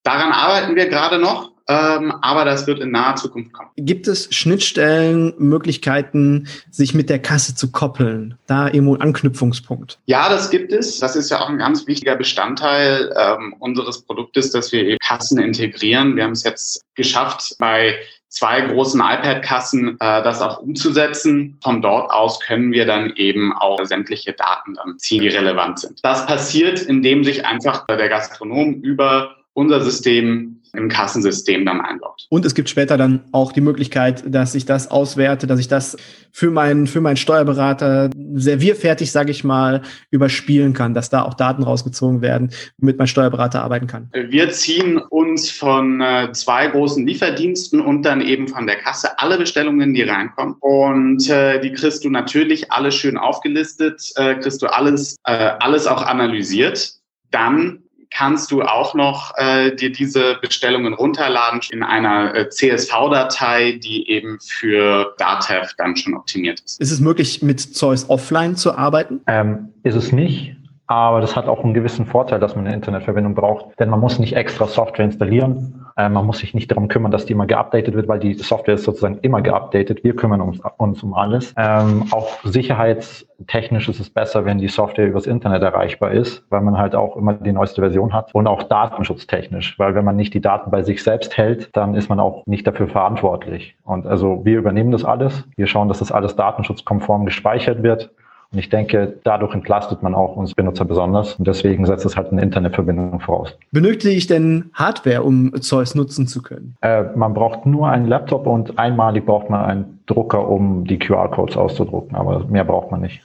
Daran 0.04 0.32
arbeiten 0.32 0.76
wir 0.76 0.88
gerade 0.88 1.18
noch 1.18 1.53
ähm, 1.66 2.12
aber 2.20 2.44
das 2.44 2.66
wird 2.66 2.80
in 2.80 2.90
naher 2.90 3.16
Zukunft 3.16 3.52
kommen. 3.52 3.70
Gibt 3.76 4.06
es 4.06 4.28
Schnittstellen, 4.34 5.32
Möglichkeiten, 5.38 6.46
sich 6.70 6.94
mit 6.94 7.08
der 7.08 7.18
Kasse 7.18 7.54
zu 7.54 7.72
koppeln? 7.72 8.36
Da 8.46 8.66
irgendwo 8.66 8.94
ein 8.94 9.00
Anknüpfungspunkt? 9.00 9.98
Ja, 10.04 10.28
das 10.28 10.50
gibt 10.50 10.72
es. 10.72 10.98
Das 10.98 11.16
ist 11.16 11.30
ja 11.30 11.40
auch 11.40 11.48
ein 11.48 11.58
ganz 11.58 11.86
wichtiger 11.86 12.16
Bestandteil 12.16 13.14
ähm, 13.18 13.54
unseres 13.58 14.02
Produktes, 14.02 14.50
dass 14.50 14.72
wir 14.72 14.98
Kassen 14.98 15.38
integrieren. 15.38 16.16
Wir 16.16 16.24
haben 16.24 16.32
es 16.32 16.44
jetzt 16.44 16.84
geschafft, 16.94 17.56
bei 17.58 17.96
zwei 18.28 18.60
großen 18.60 19.00
iPad-Kassen 19.00 19.96
äh, 20.00 20.22
das 20.22 20.42
auch 20.42 20.58
umzusetzen. 20.58 21.58
Von 21.62 21.80
dort 21.80 22.10
aus 22.10 22.40
können 22.40 22.72
wir 22.72 22.84
dann 22.84 23.14
eben 23.16 23.52
auch 23.54 23.82
sämtliche 23.84 24.32
Daten 24.32 24.74
dann 24.74 24.98
ziehen, 24.98 25.22
die 25.22 25.28
relevant 25.28 25.78
sind. 25.78 26.00
Das 26.02 26.26
passiert, 26.26 26.82
indem 26.82 27.24
sich 27.24 27.46
einfach 27.46 27.86
der 27.86 28.08
Gastronom 28.08 28.82
über 28.82 29.36
unser 29.54 29.80
System 29.80 30.60
im 30.76 30.88
Kassensystem 30.88 31.64
dann 31.64 31.80
einloggt. 31.80 32.26
Und 32.30 32.44
es 32.44 32.54
gibt 32.54 32.68
später 32.68 32.96
dann 32.96 33.24
auch 33.32 33.52
die 33.52 33.60
Möglichkeit, 33.60 34.24
dass 34.26 34.54
ich 34.54 34.66
das 34.66 34.90
auswerte, 34.90 35.46
dass 35.46 35.60
ich 35.60 35.68
das 35.68 35.96
für 36.32 36.50
meinen, 36.50 36.86
für 36.86 37.00
meinen 37.00 37.16
Steuerberater 37.16 38.10
servierfertig, 38.34 39.12
sage 39.12 39.30
ich 39.30 39.44
mal, 39.44 39.82
überspielen 40.10 40.72
kann, 40.72 40.92
dass 40.92 41.08
da 41.08 41.22
auch 41.22 41.34
Daten 41.34 41.62
rausgezogen 41.62 42.22
werden, 42.22 42.50
womit 42.78 42.98
mein 42.98 43.06
Steuerberater 43.06 43.62
arbeiten 43.62 43.86
kann. 43.86 44.10
Wir 44.12 44.50
ziehen 44.50 44.98
uns 44.98 45.50
von 45.50 46.00
äh, 46.00 46.32
zwei 46.32 46.66
großen 46.66 47.06
Lieferdiensten 47.06 47.80
und 47.80 48.02
dann 48.02 48.20
eben 48.20 48.48
von 48.48 48.66
der 48.66 48.76
Kasse 48.76 49.18
alle 49.18 49.38
Bestellungen, 49.38 49.94
die 49.94 50.02
reinkommen. 50.02 50.56
Und 50.58 51.30
äh, 51.30 51.60
die 51.60 51.72
kriegst 51.72 52.04
du 52.04 52.10
natürlich 52.10 52.72
alles 52.72 52.96
schön 52.96 53.16
aufgelistet, 53.16 54.12
äh, 54.16 54.34
kriegst 54.34 54.60
du 54.60 54.66
alles, 54.66 55.16
äh, 55.24 55.52
alles 55.60 55.86
auch 55.86 56.02
analysiert. 56.02 56.94
Dann 57.30 57.83
kannst 58.14 58.50
du 58.50 58.62
auch 58.62 58.94
noch 58.94 59.34
äh, 59.36 59.74
dir 59.74 59.92
diese 59.92 60.36
Bestellungen 60.40 60.94
runterladen 60.94 61.60
in 61.70 61.82
einer 61.82 62.34
äh, 62.34 62.48
CSV-Datei, 62.48 63.80
die 63.82 64.08
eben 64.08 64.38
für 64.40 65.14
Datev 65.18 65.74
dann 65.76 65.96
schon 65.96 66.14
optimiert 66.14 66.60
ist. 66.60 66.80
Ist 66.80 66.92
es 66.92 67.00
möglich, 67.00 67.42
mit 67.42 67.60
Zeus 67.60 68.08
offline 68.08 68.56
zu 68.56 68.76
arbeiten? 68.76 69.20
Ähm, 69.26 69.70
ist 69.82 69.96
es 69.96 70.12
nicht. 70.12 70.56
Aber 70.86 71.20
das 71.20 71.34
hat 71.34 71.46
auch 71.46 71.64
einen 71.64 71.74
gewissen 71.74 72.06
Vorteil, 72.06 72.38
dass 72.38 72.56
man 72.56 72.66
eine 72.66 72.74
Internetverbindung 72.74 73.34
braucht, 73.34 73.78
denn 73.80 73.88
man 73.88 74.00
muss 74.00 74.18
nicht 74.18 74.36
extra 74.36 74.66
Software 74.66 75.06
installieren. 75.06 75.83
Äh, 75.96 76.08
man 76.08 76.26
muss 76.26 76.38
sich 76.38 76.54
nicht 76.54 76.70
darum 76.70 76.88
kümmern, 76.88 77.12
dass 77.12 77.26
die 77.26 77.32
immer 77.32 77.46
geupdatet 77.46 77.94
wird, 77.94 78.08
weil 78.08 78.18
die 78.18 78.34
Software 78.34 78.74
ist 78.74 78.84
sozusagen 78.84 79.18
immer 79.22 79.42
geupdatet. 79.42 80.02
Wir 80.04 80.16
kümmern 80.16 80.40
uns, 80.40 80.60
uns 80.76 81.02
um 81.02 81.14
alles. 81.14 81.54
Ähm, 81.56 82.06
auch 82.10 82.42
sicherheitstechnisch 82.42 83.88
ist 83.88 84.00
es 84.00 84.10
besser, 84.10 84.44
wenn 84.44 84.58
die 84.58 84.68
Software 84.68 85.06
übers 85.06 85.26
Internet 85.26 85.62
erreichbar 85.62 86.12
ist, 86.12 86.44
weil 86.50 86.62
man 86.62 86.78
halt 86.78 86.94
auch 86.94 87.16
immer 87.16 87.34
die 87.34 87.52
neueste 87.52 87.80
Version 87.80 88.12
hat. 88.12 88.34
Und 88.34 88.46
auch 88.46 88.64
datenschutztechnisch, 88.64 89.78
weil 89.78 89.94
wenn 89.94 90.04
man 90.04 90.16
nicht 90.16 90.34
die 90.34 90.40
Daten 90.40 90.70
bei 90.70 90.82
sich 90.82 91.02
selbst 91.02 91.36
hält, 91.36 91.70
dann 91.76 91.94
ist 91.94 92.08
man 92.08 92.20
auch 92.20 92.44
nicht 92.46 92.66
dafür 92.66 92.88
verantwortlich. 92.88 93.76
Und 93.84 94.06
also 94.06 94.44
wir 94.44 94.58
übernehmen 94.58 94.90
das 94.90 95.04
alles. 95.04 95.44
Wir 95.56 95.66
schauen, 95.66 95.88
dass 95.88 96.00
das 96.00 96.10
alles 96.10 96.36
datenschutzkonform 96.36 97.24
gespeichert 97.24 97.82
wird 97.82 98.10
Und 98.54 98.60
ich 98.60 98.68
denke, 98.68 99.18
dadurch 99.24 99.52
entlastet 99.52 100.02
man 100.02 100.14
auch 100.14 100.36
uns 100.36 100.54
Benutzer 100.54 100.84
besonders. 100.84 101.34
Und 101.34 101.48
deswegen 101.48 101.84
setzt 101.86 102.06
es 102.06 102.16
halt 102.16 102.30
eine 102.30 102.40
Internetverbindung 102.40 103.18
voraus. 103.18 103.58
Benötige 103.72 104.14
ich 104.14 104.28
denn 104.28 104.70
Hardware, 104.74 105.24
um 105.24 105.52
Zeus 105.60 105.96
nutzen 105.96 106.28
zu 106.28 106.40
können? 106.40 106.76
Äh, 106.80 107.02
man 107.16 107.34
braucht 107.34 107.66
nur 107.66 107.88
einen 107.88 108.06
Laptop 108.06 108.46
und 108.46 108.78
einmalig 108.78 109.26
braucht 109.26 109.50
man 109.50 109.64
einen 109.64 110.00
Drucker, 110.06 110.48
um 110.48 110.84
die 110.84 111.00
QR-Codes 111.00 111.56
auszudrucken. 111.56 112.16
Aber 112.16 112.44
mehr 112.44 112.64
braucht 112.64 112.92
man 112.92 113.00
nicht. 113.00 113.22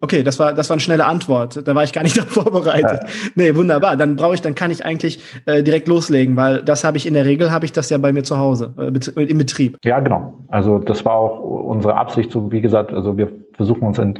Okay, 0.00 0.22
das 0.22 0.38
war, 0.38 0.52
das 0.52 0.68
war 0.68 0.74
eine 0.74 0.80
schnelle 0.80 1.06
Antwort. 1.06 1.66
Da 1.66 1.74
war 1.74 1.84
ich 1.84 1.92
gar 1.92 2.02
nicht 2.02 2.16
darauf 2.18 2.32
vorbereitet. 2.32 3.00
Ja. 3.02 3.08
Nee, 3.34 3.54
wunderbar. 3.54 3.96
Dann 3.96 4.16
brauche 4.16 4.34
ich, 4.34 4.42
dann 4.42 4.54
kann 4.54 4.70
ich 4.70 4.84
eigentlich 4.84 5.20
äh, 5.46 5.62
direkt 5.62 5.88
loslegen, 5.88 6.36
weil 6.36 6.62
das 6.62 6.84
habe 6.84 6.96
ich 6.96 7.06
in 7.06 7.14
der 7.14 7.24
Regel, 7.24 7.50
habe 7.50 7.64
ich 7.64 7.72
das 7.72 7.90
ja 7.90 7.98
bei 7.98 8.12
mir 8.12 8.22
zu 8.22 8.38
Hause, 8.38 8.74
äh, 8.78 9.22
im 9.22 9.38
Betrieb. 9.38 9.78
Ja, 9.84 10.00
genau. 10.00 10.34
Also 10.48 10.78
das 10.78 11.04
war 11.04 11.14
auch 11.14 11.40
unsere 11.40 11.96
Absicht, 11.96 12.32
so 12.32 12.52
wie 12.52 12.60
gesagt, 12.60 12.92
also 12.92 13.16
wir 13.16 13.32
versuchen 13.54 13.86
uns 13.86 13.98
in 13.98 14.18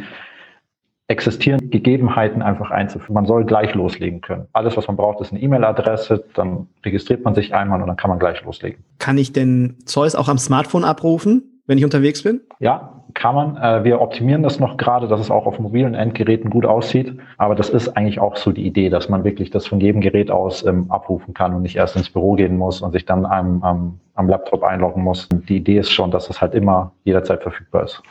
existierenden 1.06 1.68
Gegebenheiten 1.68 2.40
einfach 2.40 2.70
einzuführen. 2.70 3.14
Man 3.14 3.26
soll 3.26 3.44
gleich 3.44 3.74
loslegen 3.74 4.22
können. 4.22 4.46
Alles, 4.54 4.76
was 4.78 4.86
man 4.86 4.96
braucht, 4.96 5.20
ist 5.20 5.32
eine 5.32 5.42
E-Mail-Adresse, 5.42 6.24
dann 6.34 6.68
registriert 6.82 7.24
man 7.24 7.34
sich 7.34 7.54
einmal 7.54 7.82
und 7.82 7.88
dann 7.88 7.96
kann 7.98 8.08
man 8.08 8.18
gleich 8.18 8.42
loslegen. 8.42 8.82
Kann 8.98 9.18
ich 9.18 9.32
denn 9.32 9.76
Zeus 9.84 10.14
auch 10.14 10.28
am 10.28 10.38
Smartphone 10.38 10.84
abrufen? 10.84 11.50
wenn 11.66 11.78
ich 11.78 11.84
unterwegs 11.84 12.22
bin? 12.22 12.40
Ja, 12.60 13.03
kann 13.14 13.34
man. 13.34 13.56
Äh, 13.56 13.84
wir 13.84 14.00
optimieren 14.00 14.42
das 14.42 14.60
noch 14.60 14.76
gerade, 14.76 15.08
dass 15.08 15.20
es 15.20 15.30
auch 15.30 15.46
auf 15.46 15.58
mobilen 15.58 15.94
Endgeräten 15.94 16.50
gut 16.50 16.66
aussieht. 16.66 17.16
Aber 17.38 17.54
das 17.54 17.70
ist 17.70 17.96
eigentlich 17.96 18.20
auch 18.20 18.36
so 18.36 18.52
die 18.52 18.66
Idee, 18.66 18.90
dass 18.90 19.08
man 19.08 19.24
wirklich 19.24 19.50
das 19.50 19.66
von 19.66 19.80
jedem 19.80 20.00
Gerät 20.00 20.30
aus 20.30 20.64
ähm, 20.66 20.90
abrufen 20.90 21.34
kann 21.34 21.54
und 21.54 21.62
nicht 21.62 21.76
erst 21.76 21.96
ins 21.96 22.10
Büro 22.10 22.34
gehen 22.34 22.56
muss 22.56 22.82
und 22.82 22.92
sich 22.92 23.04
dann 23.04 23.24
am, 23.24 23.62
am, 23.62 24.00
am 24.14 24.28
Laptop 24.28 24.62
einloggen 24.62 25.02
muss. 25.02 25.28
Die 25.30 25.56
Idee 25.56 25.78
ist 25.78 25.92
schon, 25.92 26.10
dass 26.10 26.28
das 26.28 26.40
halt 26.40 26.54
immer 26.54 26.92
jederzeit 27.04 27.42
verfügbar 27.42 27.84
ist 27.84 28.02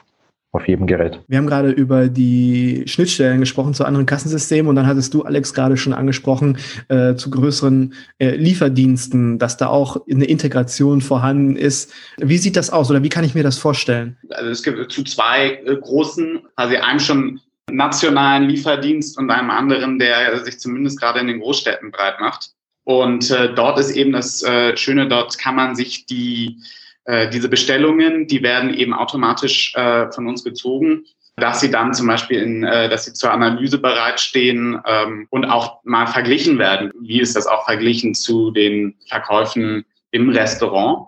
auf 0.53 0.67
jedem 0.67 0.85
Gerät. 0.85 1.19
Wir 1.27 1.39
haben 1.39 1.47
gerade 1.47 1.71
über 1.71 2.07
die 2.07 2.83
Schnittstellen 2.85 3.39
gesprochen 3.39 3.73
zu 3.73 3.85
anderen 3.85 4.05
Kassensystemen 4.05 4.69
und 4.69 4.75
dann 4.75 4.85
hattest 4.85 5.13
du, 5.13 5.23
Alex, 5.23 5.53
gerade 5.53 5.77
schon 5.77 5.93
angesprochen 5.93 6.59
äh, 6.89 7.15
zu 7.15 7.31
größeren 7.31 7.95
äh, 8.19 8.35
Lieferdiensten, 8.35 9.39
dass 9.39 9.57
da 9.57 9.67
auch 9.67 9.97
eine 10.09 10.25
Integration 10.25 11.01
vorhanden 11.01 11.55
ist. 11.55 11.91
Wie 12.17 12.37
sieht 12.37 12.55
das 12.55 12.69
aus 12.69 12.91
oder 12.91 13.01
wie 13.01 13.09
kann 13.09 13.23
ich 13.23 13.33
mir 13.33 13.43
das 13.43 13.57
vorstellen? 13.57 14.15
Also 14.29 14.51
es 14.51 14.61
gibt 14.61 14.91
zu 14.91 15.03
zwei 15.03 15.59
äh, 15.65 15.75
großen, 15.75 16.41
also 16.55 16.75
einem 16.75 16.99
schon 16.99 17.41
nationalen 17.71 18.47
Lieferdienst 18.47 19.17
und 19.17 19.31
einem 19.31 19.49
anderen, 19.49 19.97
der 19.97 20.37
sich 20.45 20.59
zumindest 20.59 20.99
gerade 20.99 21.19
in 21.19 21.27
den 21.27 21.39
Großstädten 21.39 21.91
breit 21.91 22.19
macht. 22.19 22.51
Und 22.83 23.31
äh, 23.31 23.53
dort 23.55 23.79
ist 23.79 23.95
eben 23.95 24.11
das 24.11 24.43
äh, 24.43 24.77
Schöne, 24.77 25.07
dort 25.07 25.39
kann 25.39 25.55
man 25.55 25.75
sich 25.75 26.05
die 26.05 26.57
äh, 27.05 27.29
diese 27.29 27.49
Bestellungen, 27.49 28.27
die 28.27 28.43
werden 28.43 28.73
eben 28.73 28.93
automatisch 28.93 29.73
äh, 29.75 30.11
von 30.11 30.27
uns 30.27 30.43
gezogen, 30.43 31.05
dass 31.35 31.61
sie 31.61 31.71
dann 31.71 31.93
zum 31.93 32.07
Beispiel 32.07 32.41
in, 32.41 32.63
äh, 32.63 32.89
dass 32.89 33.05
sie 33.05 33.13
zur 33.13 33.31
Analyse 33.31 33.77
bereitstehen 33.77 34.79
ähm, 34.85 35.27
und 35.29 35.45
auch 35.45 35.83
mal 35.83 36.07
verglichen 36.07 36.59
werden. 36.59 36.91
Wie 36.99 37.19
ist 37.19 37.35
das 37.35 37.47
auch 37.47 37.65
verglichen 37.65 38.13
zu 38.13 38.51
den 38.51 38.95
Verkäufen 39.07 39.85
im 40.11 40.29
Restaurant? 40.29 41.07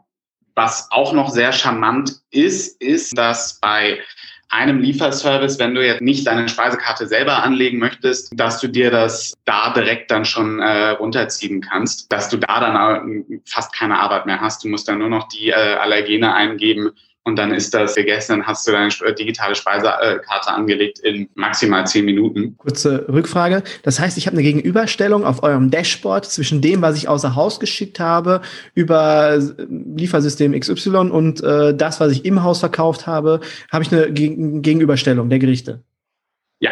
Was 0.55 0.87
auch 0.89 1.13
noch 1.13 1.29
sehr 1.29 1.51
charmant 1.51 2.21
ist, 2.31 2.81
ist, 2.81 3.17
dass 3.17 3.59
bei 3.59 3.99
einem 4.55 4.79
Lieferservice, 4.79 5.59
wenn 5.59 5.75
du 5.75 5.85
jetzt 5.85 6.01
nicht 6.01 6.25
deine 6.27 6.47
Speisekarte 6.47 7.07
selber 7.07 7.43
anlegen 7.43 7.77
möchtest, 7.77 8.31
dass 8.39 8.59
du 8.61 8.67
dir 8.67 8.89
das 8.89 9.33
da 9.45 9.71
direkt 9.73 10.09
dann 10.11 10.25
schon 10.25 10.59
äh, 10.59 10.89
runterziehen 10.89 11.61
kannst, 11.61 12.11
dass 12.11 12.29
du 12.29 12.37
da 12.37 12.59
dann 12.59 13.25
fast 13.45 13.73
keine 13.73 13.99
Arbeit 13.99 14.25
mehr 14.25 14.39
hast. 14.39 14.63
Du 14.63 14.69
musst 14.69 14.87
dann 14.87 14.99
nur 14.99 15.09
noch 15.09 15.27
die 15.27 15.49
äh, 15.49 15.53
Allergene 15.53 16.33
eingeben 16.33 16.91
und 17.25 17.37
dann 17.37 17.51
ist 17.51 17.73
das 17.73 17.95
gegessen, 17.95 18.33
dann 18.33 18.47
hast 18.47 18.67
du 18.67 18.71
deine 18.71 18.89
digitale 19.17 19.55
Speisekarte 19.55 20.51
angelegt 20.51 20.99
in 20.99 21.27
maximal 21.33 21.85
zehn 21.87 22.05
Minuten. 22.05 22.55
Kurze 22.57 23.05
Rückfrage. 23.09 23.63
Das 23.81 23.99
heißt, 23.99 24.17
ich 24.17 24.27
habe 24.27 24.35
eine 24.35 24.43
Gegenüberstellung 24.43 25.25
auf 25.25 25.41
eurem 25.41 25.71
Dashboard 25.71 26.25
zwischen 26.25 26.61
dem, 26.61 26.83
was 26.83 26.95
ich 26.95 27.09
außer 27.09 27.35
Haus 27.35 27.59
geschickt 27.59 27.99
habe, 27.99 28.41
über 28.75 29.39
Liefersystem 29.67 30.57
XY 30.57 31.09
und 31.09 31.43
äh, 31.43 31.75
das, 31.75 31.99
was 31.99 32.11
ich 32.11 32.25
im 32.25 32.43
Haus 32.43 32.59
verkauft 32.59 33.07
habe, 33.07 33.41
habe 33.71 33.83
ich 33.83 33.91
eine 33.91 34.11
Gegenüberstellung 34.13 35.29
der 35.29 35.39
Gerichte. 35.39 35.81
Ja, 36.59 36.71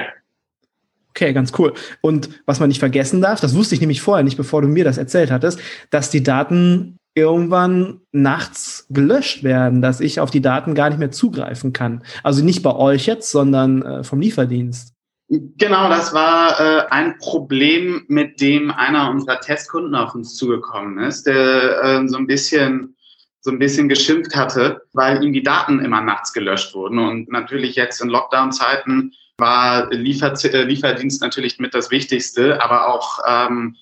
Okay, 1.15 1.32
ganz 1.32 1.51
cool. 1.60 1.73
Und 2.01 2.30
was 2.47 2.60
man 2.60 2.69
nicht 2.69 2.80
vergessen 2.80 3.21
darf, 3.21 3.39
das 3.39 3.54
wusste 3.54 3.75
ich 3.75 3.82
nämlich 3.82 4.01
vorher 4.01 4.23
nicht, 4.23 4.36
bevor 4.36 4.63
du 4.63 4.67
mir 4.67 4.84
das 4.84 4.97
erzählt 4.97 5.30
hattest, 5.30 5.60
dass 5.91 6.10
die 6.10 6.23
Daten 6.23 6.97
irgendwann 7.13 8.01
nachts 8.12 8.72
gelöscht 8.89 9.43
werden, 9.43 9.82
dass 9.82 10.00
ich 10.00 10.19
auf 10.19 10.32
die 10.32 10.41
Daten 10.41 10.76
gar 10.76 10.89
nicht 10.89 11.00
mehr 11.00 11.12
zugreifen 11.12 11.74
kann. 11.74 12.04
Also 12.24 12.43
nicht 12.43 12.63
bei 12.63 12.76
euch 12.76 13.06
jetzt, 13.06 13.32
sondern 13.32 13.82
äh, 13.82 14.04
vom 14.04 14.19
Lieferdienst. 14.19 14.93
Genau, 15.30 15.89
das 15.89 16.13
war 16.13 16.60
äh, 16.60 16.86
ein 16.89 17.17
Problem, 17.17 18.04
mit 18.08 18.39
dem 18.41 18.72
einer 18.72 19.10
unserer 19.10 19.39
Testkunden 19.39 19.96
auf 19.96 20.13
uns 20.13 20.36
zugekommen 20.36 21.00
ist, 21.00 21.26
der 21.26 21.82
äh, 21.82 22.08
so 22.08 22.17
ein 22.17 22.28
bisschen 22.28 22.96
so 23.43 23.52
ein 23.52 23.60
bisschen 23.60 23.89
geschimpft 23.89 24.36
hatte, 24.38 24.84
weil 24.93 25.22
ihm 25.22 25.34
die 25.34 25.43
Daten 25.43 25.80
immer 25.80 26.00
nachts 26.00 26.32
gelöscht 26.32 26.74
wurden. 26.76 26.98
Und 26.98 27.30
natürlich 27.30 27.76
jetzt 27.76 28.00
in 28.00 28.08
Lockdown-Zeiten 28.08 29.12
war 29.38 29.91
Liefer 29.91 30.34
äh, 30.46 30.63
Lieferdienst 30.63 31.22
natürlich 31.22 31.60
mit 31.60 31.74
das 31.74 31.91
Wichtigste, 31.91 32.63
aber 32.63 32.88
auch 32.88 33.19
ähm, 33.28 33.76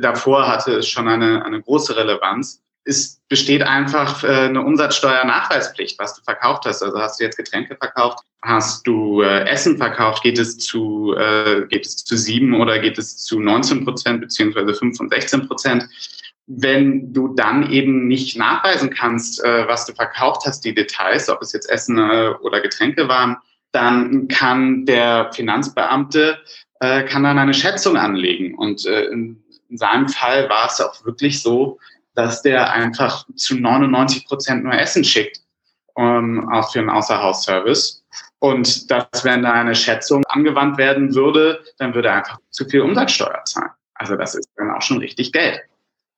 davor 0.00 0.48
hatte 0.48 0.76
es 0.76 0.88
schon 0.88 1.08
eine, 1.08 1.44
eine 1.44 1.60
große 1.60 1.94
Relevanz 1.94 2.62
es 2.84 3.20
besteht 3.28 3.62
einfach 3.62 4.24
äh, 4.24 4.46
eine 4.46 4.62
Umsatzsteuernachweispflicht, 4.62 5.98
was 5.98 6.14
du 6.14 6.22
verkauft 6.22 6.64
hast. 6.66 6.82
Also 6.82 6.98
hast 6.98 7.20
du 7.20 7.24
jetzt 7.24 7.36
Getränke 7.36 7.76
verkauft, 7.76 8.20
hast 8.42 8.86
du 8.86 9.22
äh, 9.22 9.48
Essen 9.48 9.76
verkauft, 9.76 10.22
geht 10.22 10.38
es 10.38 10.58
zu 10.58 11.14
äh, 11.16 11.66
geht 11.68 11.86
es 11.86 11.96
zu 11.96 12.16
sieben 12.16 12.60
oder 12.60 12.78
geht 12.78 12.98
es 12.98 13.18
zu 13.18 13.40
19 13.40 13.84
Prozent 13.84 14.20
beziehungsweise 14.20 14.74
fünf 14.74 14.98
und 15.00 15.10
16 15.10 15.46
Prozent. 15.46 15.88
Wenn 16.46 17.12
du 17.12 17.28
dann 17.28 17.70
eben 17.70 18.08
nicht 18.08 18.36
nachweisen 18.36 18.90
kannst, 18.90 19.42
äh, 19.44 19.68
was 19.68 19.86
du 19.86 19.94
verkauft 19.94 20.42
hast, 20.44 20.64
die 20.64 20.74
Details, 20.74 21.28
ob 21.28 21.40
es 21.40 21.52
jetzt 21.52 21.70
Essen 21.70 21.98
äh, 21.98 22.34
oder 22.42 22.60
Getränke 22.60 23.08
waren, 23.08 23.36
dann 23.70 24.28
kann 24.28 24.84
der 24.84 25.32
Finanzbeamte 25.32 26.38
äh, 26.80 27.04
kann 27.04 27.22
dann 27.22 27.38
eine 27.38 27.54
Schätzung 27.54 27.96
anlegen. 27.96 28.56
Und 28.56 28.84
äh, 28.86 29.04
in 29.04 29.40
seinem 29.70 30.08
Fall 30.08 30.48
war 30.50 30.66
es 30.66 30.80
auch 30.80 31.04
wirklich 31.06 31.40
so, 31.40 31.78
dass 32.14 32.42
der 32.42 32.72
einfach 32.72 33.26
zu 33.36 33.56
99 33.56 34.26
Prozent 34.26 34.64
nur 34.64 34.74
Essen 34.74 35.04
schickt, 35.04 35.40
ähm, 35.96 36.48
auch 36.50 36.72
für 36.72 36.80
einen 36.80 36.90
Außerhausservice. 36.90 38.04
Und 38.38 38.90
dass, 38.90 39.24
wenn 39.24 39.42
da 39.42 39.52
eine 39.52 39.74
Schätzung 39.74 40.24
angewandt 40.28 40.76
werden 40.76 41.14
würde, 41.14 41.64
dann 41.78 41.94
würde 41.94 42.08
er 42.08 42.16
einfach 42.16 42.38
zu 42.50 42.64
viel 42.64 42.80
Umsatzsteuer 42.80 43.42
zahlen. 43.44 43.70
Also 43.94 44.16
das 44.16 44.34
ist 44.34 44.48
dann 44.56 44.70
auch 44.72 44.82
schon 44.82 44.98
richtig 44.98 45.32
Geld. 45.32 45.60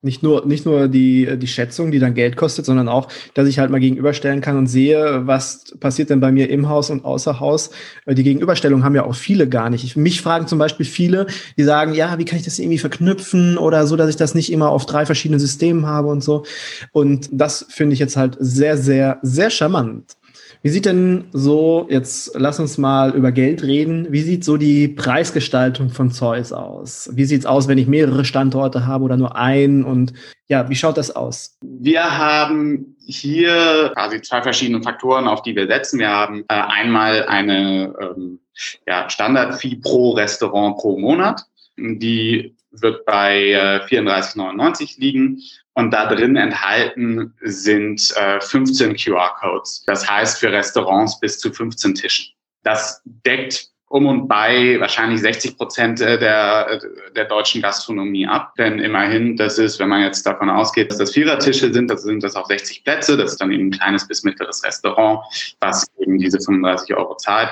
Nicht 0.05 0.21
nur, 0.21 0.45
nicht 0.45 0.67
nur 0.67 0.87
die, 0.87 1.35
die 1.35 1.47
Schätzung, 1.47 1.89
die 1.89 1.97
dann 1.97 2.13
Geld 2.13 2.37
kostet, 2.37 2.63
sondern 2.63 2.87
auch, 2.87 3.07
dass 3.33 3.47
ich 3.47 3.57
halt 3.57 3.71
mal 3.71 3.79
gegenüberstellen 3.79 4.39
kann 4.39 4.55
und 4.55 4.67
sehe, 4.67 5.25
was 5.25 5.73
passiert 5.79 6.11
denn 6.11 6.19
bei 6.19 6.31
mir 6.31 6.47
im 6.51 6.69
Haus 6.69 6.91
und 6.91 7.03
außer 7.03 7.39
Haus. 7.39 7.71
Äh, 8.05 8.13
die 8.13 8.21
Gegenüberstellung 8.21 8.83
haben 8.83 8.93
ja 8.93 9.03
auch 9.03 9.15
viele 9.15 9.49
gar 9.49 9.71
nicht. 9.71 9.83
Ich, 9.83 9.95
mich 9.95 10.21
fragen 10.21 10.45
zum 10.45 10.59
Beispiel 10.59 10.85
viele, 10.85 11.25
die 11.57 11.63
sagen, 11.63 11.95
ja, 11.95 12.19
wie 12.19 12.25
kann 12.25 12.37
ich 12.37 12.45
das 12.45 12.59
irgendwie 12.59 12.77
verknüpfen 12.77 13.57
oder 13.57 13.87
so, 13.87 13.95
dass 13.95 14.11
ich 14.11 14.15
das 14.15 14.35
nicht 14.35 14.51
immer 14.51 14.69
auf 14.69 14.85
drei 14.85 15.07
verschiedenen 15.07 15.39
Systemen 15.39 15.87
habe 15.87 16.09
und 16.09 16.23
so. 16.23 16.45
Und 16.91 17.27
das 17.31 17.65
finde 17.69 17.93
ich 17.93 17.99
jetzt 17.99 18.15
halt 18.15 18.37
sehr, 18.39 18.77
sehr, 18.77 19.17
sehr 19.23 19.49
charmant. 19.49 20.17
Wie 20.65 20.69
sieht 20.69 20.87
denn 20.87 21.25
so, 21.31 21.85
jetzt 21.91 22.31
lass 22.33 22.59
uns 22.59 22.79
mal 22.79 23.15
über 23.15 23.31
Geld 23.31 23.61
reden, 23.61 24.11
wie 24.11 24.21
sieht 24.21 24.43
so 24.43 24.57
die 24.57 24.87
Preisgestaltung 24.87 25.91
von 25.91 26.09
Zeus 26.09 26.51
aus? 26.51 27.07
Wie 27.13 27.25
sieht's 27.25 27.45
aus, 27.45 27.67
wenn 27.67 27.77
ich 27.77 27.85
mehrere 27.85 28.25
Standorte 28.25 28.87
habe 28.87 29.03
oder 29.03 29.15
nur 29.15 29.35
einen? 29.35 29.83
Und 29.83 30.13
ja, 30.47 30.67
wie 30.67 30.73
schaut 30.73 30.97
das 30.97 31.15
aus? 31.15 31.59
Wir 31.61 32.17
haben 32.17 32.95
hier 33.05 33.91
quasi 33.93 34.19
zwei 34.23 34.41
verschiedene 34.41 34.81
Faktoren, 34.81 35.27
auf 35.27 35.43
die 35.43 35.55
wir 35.55 35.67
setzen. 35.67 35.99
Wir 35.99 36.09
haben 36.09 36.39
äh, 36.47 36.55
einmal 36.55 37.27
eine 37.27 37.93
ähm, 38.01 38.39
ja, 38.87 39.07
Standard-Fee 39.07 39.75
pro 39.83 40.13
Restaurant 40.13 40.77
pro 40.77 40.97
Monat. 40.97 41.43
Die 41.77 42.54
wird 42.81 43.05
bei 43.05 43.51
äh, 43.51 43.85
34,99 43.85 44.99
liegen 44.99 45.41
und 45.73 45.91
da 45.91 46.07
drin 46.07 46.35
enthalten 46.35 47.33
sind 47.41 48.13
äh, 48.15 48.39
15 48.39 48.95
QR-Codes. 48.95 49.83
Das 49.85 50.09
heißt 50.09 50.39
für 50.39 50.51
Restaurants 50.51 51.19
bis 51.19 51.39
zu 51.39 51.51
15 51.51 51.95
Tischen. 51.95 52.33
Das 52.63 53.01
deckt 53.05 53.69
um 53.87 54.07
und 54.07 54.27
bei 54.27 54.79
wahrscheinlich 54.79 55.21
60 55.21 55.57
Prozent 55.57 55.99
der, 55.99 56.79
der 57.15 57.25
deutschen 57.25 57.61
Gastronomie 57.61 58.27
ab. 58.27 58.53
Denn 58.57 58.79
immerhin, 58.79 59.37
das 59.37 59.57
ist, 59.59 59.79
wenn 59.79 59.89
man 59.89 60.01
jetzt 60.01 60.25
davon 60.25 60.49
ausgeht, 60.49 60.89
dass 60.89 60.97
das 60.97 61.13
Vierertische 61.13 61.71
sind, 61.71 61.89
das 61.89 62.03
sind 62.03 62.23
das 62.23 62.35
auch 62.35 62.47
60 62.47 62.83
Plätze. 62.83 63.15
Das 63.15 63.33
ist 63.33 63.41
dann 63.41 63.51
eben 63.51 63.67
ein 63.67 63.71
kleines 63.71 64.07
bis 64.07 64.23
mittleres 64.23 64.63
Restaurant, 64.63 65.19
was 65.59 65.85
eben 65.99 66.17
diese 66.17 66.39
35 66.39 66.95
Euro 66.95 67.15
zahlt. 67.15 67.49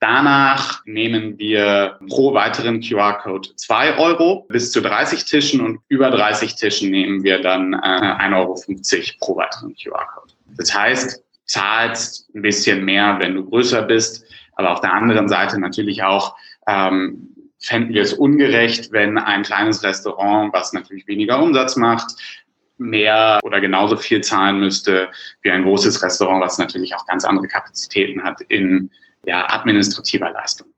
Danach 0.00 0.82
nehmen 0.86 1.38
wir 1.38 1.98
pro 2.08 2.32
weiteren 2.32 2.80
QR-Code 2.80 3.54
zwei 3.56 3.98
Euro 3.98 4.46
bis 4.48 4.72
zu 4.72 4.80
30 4.80 5.26
Tischen 5.26 5.60
und 5.60 5.80
über 5.88 6.10
30 6.10 6.54
Tischen 6.54 6.90
nehmen 6.90 7.22
wir 7.22 7.42
dann 7.42 7.74
äh, 7.74 7.76
1,50 7.76 8.34
Euro 8.34 8.54
pro 9.20 9.36
weiteren 9.36 9.74
QR-Code. 9.74 10.32
Das 10.56 10.74
heißt, 10.74 11.22
zahlst 11.44 12.34
ein 12.34 12.40
bisschen 12.40 12.84
mehr, 12.84 13.18
wenn 13.20 13.34
du 13.34 13.44
größer 13.44 13.82
bist, 13.82 14.24
Aber 14.54 14.72
auf 14.72 14.80
der 14.80 14.92
anderen 14.92 15.28
Seite 15.28 15.60
natürlich 15.60 16.02
auch 16.02 16.34
ähm, 16.66 17.28
fänden 17.58 17.92
wir 17.92 18.02
es 18.02 18.14
ungerecht, 18.14 18.92
wenn 18.92 19.18
ein 19.18 19.42
kleines 19.42 19.82
Restaurant, 19.82 20.52
was 20.54 20.72
natürlich 20.72 21.06
weniger 21.06 21.42
Umsatz 21.42 21.76
macht, 21.76 22.12
mehr 22.78 23.38
oder 23.42 23.60
genauso 23.60 23.96
viel 23.96 24.22
zahlen 24.22 24.60
müsste 24.60 25.10
wie 25.42 25.50
ein 25.50 25.64
großes 25.64 26.02
Restaurant, 26.02 26.42
was 26.42 26.56
natürlich 26.56 26.94
auch 26.94 27.04
ganz 27.04 27.26
andere 27.26 27.48
Kapazitäten 27.48 28.22
hat 28.22 28.40
in 28.42 28.90
ja, 29.24 29.46
administrativer 29.46 30.30
Leistung. 30.30 30.69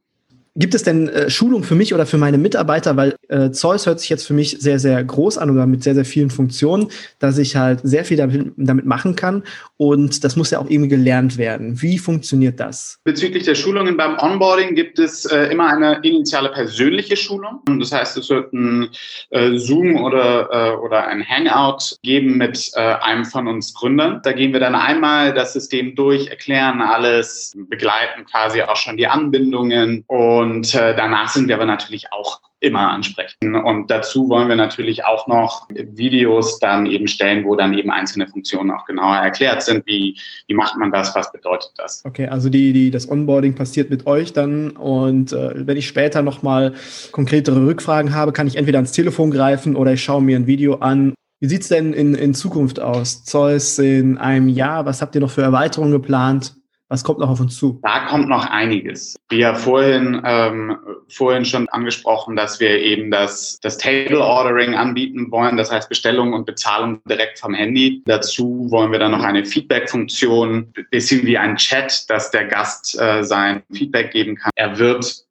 Gibt 0.55 0.75
es 0.75 0.83
denn 0.83 1.09
äh, 1.09 1.31
Schulung 1.31 1.65
für 1.65 1.75
mich 1.75 1.95
oder 1.95 2.05
für 2.05 2.19
meine 2.19 2.37
Mitarbeiter? 2.37 2.95
Weil 2.95 3.17
äh, 3.29 3.53
Zeus 3.53 3.87
hört 3.87 4.01
sich 4.01 4.11
jetzt 4.11 4.27
für 4.27 4.35
mich 4.35 4.59
sehr, 4.61 4.79
sehr 4.79 5.03
groß 5.03 5.39
an 5.39 5.49
oder 5.49 5.67
mit 5.67 5.83
sehr, 5.83 5.95
sehr 5.95 6.05
vielen 6.05 6.29
Funktionen, 6.29 6.89
dass 7.19 7.39
ich 7.39 7.57
halt 7.57 7.81
sehr 7.85 8.05
viel 8.05 8.19
damit, 8.19 8.53
damit 8.59 8.85
machen 8.85 9.17
kann. 9.17 9.45
Und 9.79 10.25
das 10.25 10.37
muss 10.37 10.51
ja 10.51 10.59
auch 10.59 10.69
irgendwie 10.69 10.91
gelernt 10.91 11.39
werden. 11.39 11.81
Wie 11.81 11.97
funktioniert 11.97 12.61
das? 12.61 12.99
Bezüglich 13.03 13.45
der 13.45 13.55
Schulungen 13.55 13.97
beim 13.97 14.19
Onboarding 14.19 14.75
gibt 14.75 14.99
es 14.99 15.25
äh, 15.25 15.47
immer 15.47 15.69
eine 15.69 16.01
initiale 16.03 16.51
persönliche 16.51 17.17
Schulung. 17.17 17.63
Das 17.81 17.91
heißt, 17.91 18.19
es 18.19 18.29
wird 18.29 18.53
ein 18.53 18.91
äh, 19.31 19.57
Zoom 19.57 19.97
oder, 19.97 20.51
äh, 20.53 20.77
oder 20.77 21.07
ein 21.07 21.27
Hangout 21.27 21.97
geben 22.03 22.37
mit 22.37 22.73
äh, 22.75 22.81
einem 22.81 23.25
von 23.25 23.49
uns 23.49 23.73
Gründern. 23.73 24.21
Da 24.23 24.33
gehen 24.33 24.53
wir 24.53 24.61
dann 24.61 24.75
einmal 24.75 25.33
das 25.33 25.55
System 25.55 25.95
durch, 25.95 26.27
erklären 26.27 26.83
alles, 26.83 27.55
begleiten 27.57 28.27
quasi 28.31 28.61
auch 28.61 28.77
schon 28.77 28.99
die 28.99 29.07
Anbindungen 29.07 30.05
und 30.09 30.42
und 30.43 30.75
äh, 30.75 30.97
danach 30.97 31.29
sind 31.29 31.47
wir 31.47 31.55
aber 31.55 31.67
natürlich 31.67 32.13
auch 32.13 32.41
immer 32.59 32.91
ansprechen. 32.91 33.55
Und 33.55 33.91
dazu 33.91 34.29
wollen 34.29 34.49
wir 34.49 34.57
natürlich 34.57 35.05
auch 35.05 35.27
noch 35.27 35.69
Videos 35.71 36.59
dann 36.59 36.87
eben 36.87 37.09
stellen, 37.09 37.45
wo 37.45 37.57
dann 37.57 37.75
eben 37.75 37.91
einzelne 37.91 38.27
Funktionen 38.27 38.71
auch 38.71 38.85
genauer 38.85 39.17
erklärt 39.17 39.63
sind. 39.63 39.87
Wie, 39.87 40.19
wie 40.47 40.55
macht 40.55 40.77
man 40.77 40.91
das? 40.91 41.15
Was 41.15 41.31
bedeutet 41.33 41.73
das? 41.77 42.05
Okay, 42.05 42.29
also 42.29 42.49
die, 42.49 42.73
die, 42.73 42.91
das 42.91 43.11
Onboarding 43.11 43.55
passiert 43.55 43.91
mit 43.91 44.07
euch 44.07 44.33
dann. 44.33 44.71
Und 44.71 45.33
äh, 45.33 45.67
wenn 45.67 45.77
ich 45.77 45.87
später 45.87 46.23
nochmal 46.23 46.75
konkretere 47.11 47.67
Rückfragen 47.67 48.15
habe, 48.15 48.33
kann 48.33 48.47
ich 48.47 48.57
entweder 48.57 48.79
ans 48.79 48.93
Telefon 48.93 49.31
greifen 49.31 49.77
oder 49.77 49.93
ich 49.93 50.03
schaue 50.03 50.23
mir 50.23 50.37
ein 50.37 50.47
Video 50.47 50.77
an. 50.77 51.15
Wie 51.41 51.49
sieht's 51.49 51.69
denn 51.69 51.93
in, 51.93 52.15
in 52.15 52.35
Zukunft 52.35 52.79
aus? 52.79 53.25
Zeus 53.25 53.79
in 53.79 54.19
einem 54.19 54.49
Jahr, 54.49 54.87
was 54.87 55.03
habt 55.03 55.17
ihr 55.17 55.21
noch 55.21 55.31
für 55.31 55.43
Erweiterungen 55.43 55.93
geplant? 55.93 56.55
Was 56.93 57.05
kommt 57.05 57.21
noch 57.21 57.31
auf 57.31 57.41
uns 57.41 57.57
zu? 57.57 57.81
Da 57.83 58.01
kommt 58.01 58.29
noch 58.29 58.45
einiges. 58.45 59.17
Ja 59.33 59.55
vorhin, 59.55 60.21
ähm, 60.27 60.77
vorhin 61.09 61.47
schon 61.47 61.67
angesprochen, 61.71 62.37
dass 62.37 62.61
wir 62.61 62.83
eben 62.83 63.11
das, 63.11 63.59
das 63.63 63.79
Table 63.79 64.21
Ordering 64.21 64.75
anbieten 64.75 65.31
wollen, 65.31 65.57
das 65.57 65.73
heißt 65.73 65.89
Bestellung 65.89 66.35
und 66.35 66.45
Bezahlung 66.45 67.01
direkt 67.09 67.39
vom 67.39 67.55
Handy. 67.55 68.03
Dazu 68.05 68.67
wollen 68.69 68.93
wir 68.93 68.99
dann 68.99 69.13
noch 69.13 69.23
eine 69.23 69.47
Feedback-Funktion, 69.47 70.75
bisschen 70.91 71.25
wie 71.25 71.39
ein 71.39 71.57
Chat, 71.57 72.11
dass 72.11 72.31
der 72.31 72.45
Gast 72.45 73.01
äh, 73.01 73.25
sein 73.25 73.63
Feedback 73.73 74.11
geben 74.11 74.37
kann. 74.37 74.51
Er 74.57 74.79
wird 74.79 75.25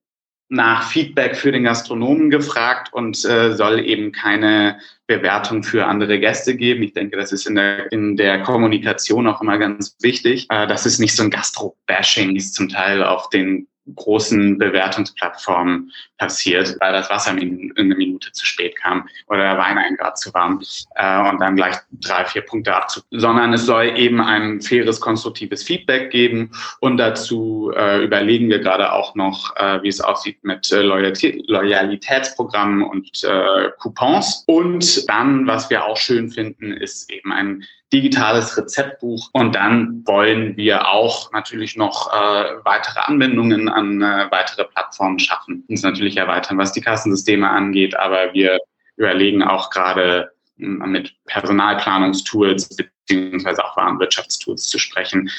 nach 0.51 0.83
Feedback 0.83 1.37
für 1.37 1.53
den 1.53 1.63
Gastronomen 1.63 2.29
gefragt 2.29 2.93
und 2.93 3.23
äh, 3.23 3.53
soll 3.55 3.79
eben 3.79 4.11
keine 4.11 4.79
Bewertung 5.07 5.63
für 5.63 5.85
andere 5.85 6.19
Gäste 6.19 6.57
geben. 6.57 6.83
Ich 6.83 6.91
denke, 6.91 7.15
das 7.15 7.31
ist 7.31 7.47
in 7.47 7.55
der, 7.55 7.89
in 7.93 8.17
der 8.17 8.43
Kommunikation 8.43 9.27
auch 9.27 9.41
immer 9.41 9.57
ganz 9.57 9.95
wichtig. 10.01 10.47
Äh, 10.49 10.67
das 10.67 10.85
ist 10.85 10.99
nicht 10.99 11.15
so 11.15 11.23
ein 11.23 11.29
Gastro-Bashing, 11.29 12.35
es 12.35 12.51
zum 12.51 12.67
Teil 12.67 13.01
auf 13.01 13.29
den 13.29 13.67
großen 13.95 14.57
Bewertungsplattformen 14.57 15.91
passiert, 16.17 16.75
weil 16.79 16.93
das 16.93 17.09
Wasser 17.09 17.31
in 17.37 17.73
eine 17.77 17.95
Minute 17.95 18.31
zu 18.31 18.45
spät 18.45 18.75
kam 18.77 19.07
oder 19.27 19.39
der 19.39 19.57
Wein 19.57 19.77
ein 19.77 19.95
Grad 19.95 20.17
zu 20.17 20.33
warm 20.33 20.61
äh, 20.95 21.29
und 21.29 21.39
dann 21.39 21.55
gleich 21.55 21.75
drei, 21.91 22.25
vier 22.25 22.41
Punkte 22.41 22.75
abzug. 22.75 23.03
Sondern 23.11 23.53
es 23.53 23.65
soll 23.65 23.97
eben 23.97 24.21
ein 24.21 24.61
faires, 24.61 25.01
konstruktives 25.01 25.63
Feedback 25.63 26.11
geben 26.11 26.51
und 26.79 26.97
dazu 26.97 27.71
äh, 27.75 28.03
überlegen 28.03 28.49
wir 28.49 28.59
gerade 28.59 28.91
auch 28.91 29.15
noch, 29.15 29.55
äh, 29.57 29.81
wie 29.81 29.89
es 29.89 30.01
aussieht 30.01 30.43
mit 30.43 30.71
äh, 30.71 30.81
Loyalität, 30.81 31.47
Loyalitätsprogrammen 31.47 32.83
und 32.83 33.23
äh, 33.23 33.69
Coupons. 33.79 34.43
Und 34.47 35.09
dann, 35.09 35.47
was 35.47 35.69
wir 35.69 35.85
auch 35.85 35.97
schön 35.97 36.29
finden, 36.29 36.73
ist 36.73 37.11
eben 37.11 37.31
ein 37.31 37.63
digitales 37.93 38.57
Rezeptbuch. 38.57 39.29
Und 39.33 39.55
dann 39.55 40.03
wollen 40.05 40.55
wir 40.57 40.87
auch 40.87 41.31
natürlich 41.31 41.75
noch 41.75 42.11
äh, 42.13 42.45
weitere 42.63 42.99
Anbindungen 43.01 43.69
an 43.69 44.01
äh, 44.01 44.27
weitere 44.31 44.65
Plattformen 44.65 45.19
schaffen. 45.19 45.63
Uns 45.67 45.83
natürlich 45.83 46.17
erweitern, 46.17 46.57
was 46.57 46.71
die 46.71 46.81
Kassensysteme 46.81 47.49
angeht, 47.49 47.95
aber 47.97 48.33
wir 48.33 48.59
überlegen 48.95 49.43
auch 49.43 49.69
gerade 49.69 50.31
mit 50.57 51.15
Personalplanungstools 51.25 52.69
beziehungsweise 52.75 53.63
auch 53.65 53.75
Warenwirtschaftstools 53.75 54.67
zu 54.67 54.77
sprechen, 54.77 55.29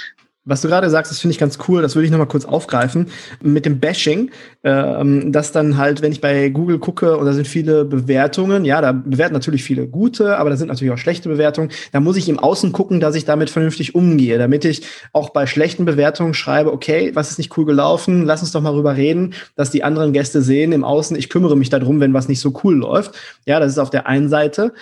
was 0.44 0.61
du 0.61 0.68
gerade 0.68 0.90
sagst, 0.90 1.12
das 1.12 1.20
finde 1.20 1.33
ich 1.33 1.38
ganz 1.38 1.59
cool, 1.68 1.83
das 1.83 1.94
würde 1.94 2.07
ich 2.07 2.11
nochmal 2.11 2.26
kurz 2.26 2.44
aufgreifen. 2.44 3.07
Mit 3.40 3.64
dem 3.64 3.78
Bashing, 3.78 4.31
ähm, 4.64 5.31
dass 5.31 5.52
dann 5.52 5.76
halt, 5.76 6.02
wenn 6.02 6.11
ich 6.11 6.20
bei 6.20 6.48
Google 6.48 6.81
gucke 6.81 7.16
und 7.16 7.26
da 7.26 7.33
sind 7.33 7.46
viele 7.46 7.85
Bewertungen, 7.85 8.64
ja, 8.64 8.81
da 8.81 8.90
bewerten 8.92 9.35
natürlich 9.35 9.62
viele 9.62 9.87
gute, 9.87 10.37
aber 10.38 10.50
da 10.50 10.57
sind 10.57 10.68
natürlich 10.68 10.92
auch 10.92 10.98
schlechte 10.98 11.28
Bewertungen. 11.28 11.70
Da 11.92 12.00
muss 12.00 12.16
ich 12.16 12.28
im 12.28 12.40
Außen 12.40 12.72
gucken, 12.72 12.98
dass 12.98 13.14
ich 13.14 13.24
damit 13.24 13.50
vernünftig 13.50 13.94
umgehe, 13.94 14.37
damit 14.37 14.64
ich 14.64 14.83
auch 15.12 15.31
bei 15.31 15.46
schlechten 15.46 15.85
Bewertungen 15.85 16.35
schreibe, 16.35 16.72
okay, 16.72 17.12
was 17.14 17.31
ist 17.31 17.38
nicht 17.38 17.57
cool 17.57 17.64
gelaufen, 17.64 18.24
lass 18.24 18.42
uns 18.42 18.50
doch 18.50 18.62
mal 18.62 18.74
rüber 18.74 18.96
reden, 18.96 19.35
dass 19.55 19.70
die 19.70 19.85
anderen 19.85 20.12
Gäste 20.12 20.42
sehen 20.42 20.72
im 20.72 20.85
Außen, 20.85 21.16
ich 21.16 21.28
kümmere 21.28 21.57
mich 21.57 21.70
darum, 21.70 22.00
wenn 22.00 22.14
was 22.14 22.28
nicht 22.28 22.40
so 22.40 22.52
cool 22.64 22.74
läuft. 22.74 23.14
Ja, 23.46 23.61
das 23.61 23.70
ist 23.72 23.78
auf 23.78 23.90
der 23.90 24.09
einen 24.09 24.28
Seite 24.28 24.72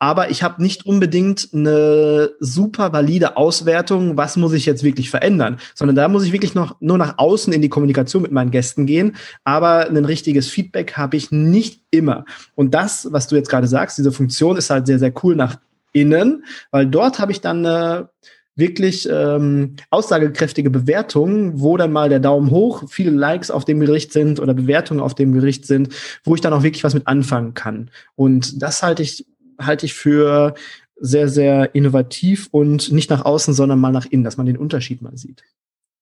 aber 0.00 0.30
ich 0.30 0.42
habe 0.42 0.62
nicht 0.62 0.86
unbedingt 0.86 1.50
eine 1.52 2.30
super 2.40 2.92
valide 2.92 3.36
Auswertung, 3.36 4.16
was 4.16 4.36
muss 4.36 4.54
ich 4.54 4.66
jetzt 4.66 4.82
wirklich 4.82 5.10
verändern, 5.10 5.58
sondern 5.74 5.94
da 5.94 6.08
muss 6.08 6.24
ich 6.24 6.32
wirklich 6.32 6.54
noch 6.54 6.80
nur 6.80 6.98
nach 6.98 7.18
außen 7.18 7.52
in 7.52 7.62
die 7.62 7.68
Kommunikation 7.68 8.22
mit 8.22 8.32
meinen 8.32 8.50
Gästen 8.50 8.86
gehen, 8.86 9.14
aber 9.44 9.88
ein 9.88 10.04
richtiges 10.04 10.48
Feedback 10.48 10.96
habe 10.96 11.16
ich 11.16 11.30
nicht 11.30 11.82
immer. 11.90 12.24
Und 12.54 12.74
das, 12.74 13.08
was 13.12 13.28
du 13.28 13.36
jetzt 13.36 13.50
gerade 13.50 13.68
sagst, 13.68 13.98
diese 13.98 14.10
Funktion 14.10 14.56
ist 14.56 14.70
halt 14.70 14.86
sehr, 14.86 14.98
sehr 14.98 15.12
cool 15.22 15.36
nach 15.36 15.58
innen, 15.92 16.44
weil 16.70 16.86
dort 16.86 17.18
habe 17.18 17.32
ich 17.32 17.42
dann 17.42 17.64
eine 17.64 18.08
wirklich 18.56 19.08
ähm, 19.10 19.76
aussagekräftige 19.90 20.70
Bewertung, 20.70 21.60
wo 21.60 21.76
dann 21.76 21.92
mal 21.92 22.08
der 22.08 22.20
Daumen 22.20 22.50
hoch, 22.50 22.84
viele 22.88 23.10
Likes 23.10 23.50
auf 23.50 23.64
dem 23.64 23.80
Gericht 23.80 24.12
sind 24.12 24.40
oder 24.40 24.54
Bewertungen 24.54 25.00
auf 25.00 25.14
dem 25.14 25.32
Gericht 25.32 25.66
sind, 25.66 25.94
wo 26.24 26.34
ich 26.34 26.40
dann 26.40 26.52
auch 26.52 26.62
wirklich 26.62 26.84
was 26.84 26.94
mit 26.94 27.06
anfangen 27.06 27.54
kann. 27.54 27.90
Und 28.16 28.62
das 28.62 28.82
halte 28.82 29.02
ich 29.02 29.26
halte 29.60 29.86
ich 29.86 29.94
für 29.94 30.54
sehr, 30.96 31.28
sehr 31.28 31.74
innovativ 31.74 32.48
und 32.50 32.92
nicht 32.92 33.10
nach 33.10 33.24
außen, 33.24 33.54
sondern 33.54 33.80
mal 33.80 33.92
nach 33.92 34.06
innen, 34.06 34.24
dass 34.24 34.36
man 34.36 34.46
den 34.46 34.58
Unterschied 34.58 35.02
mal 35.02 35.16
sieht. 35.16 35.42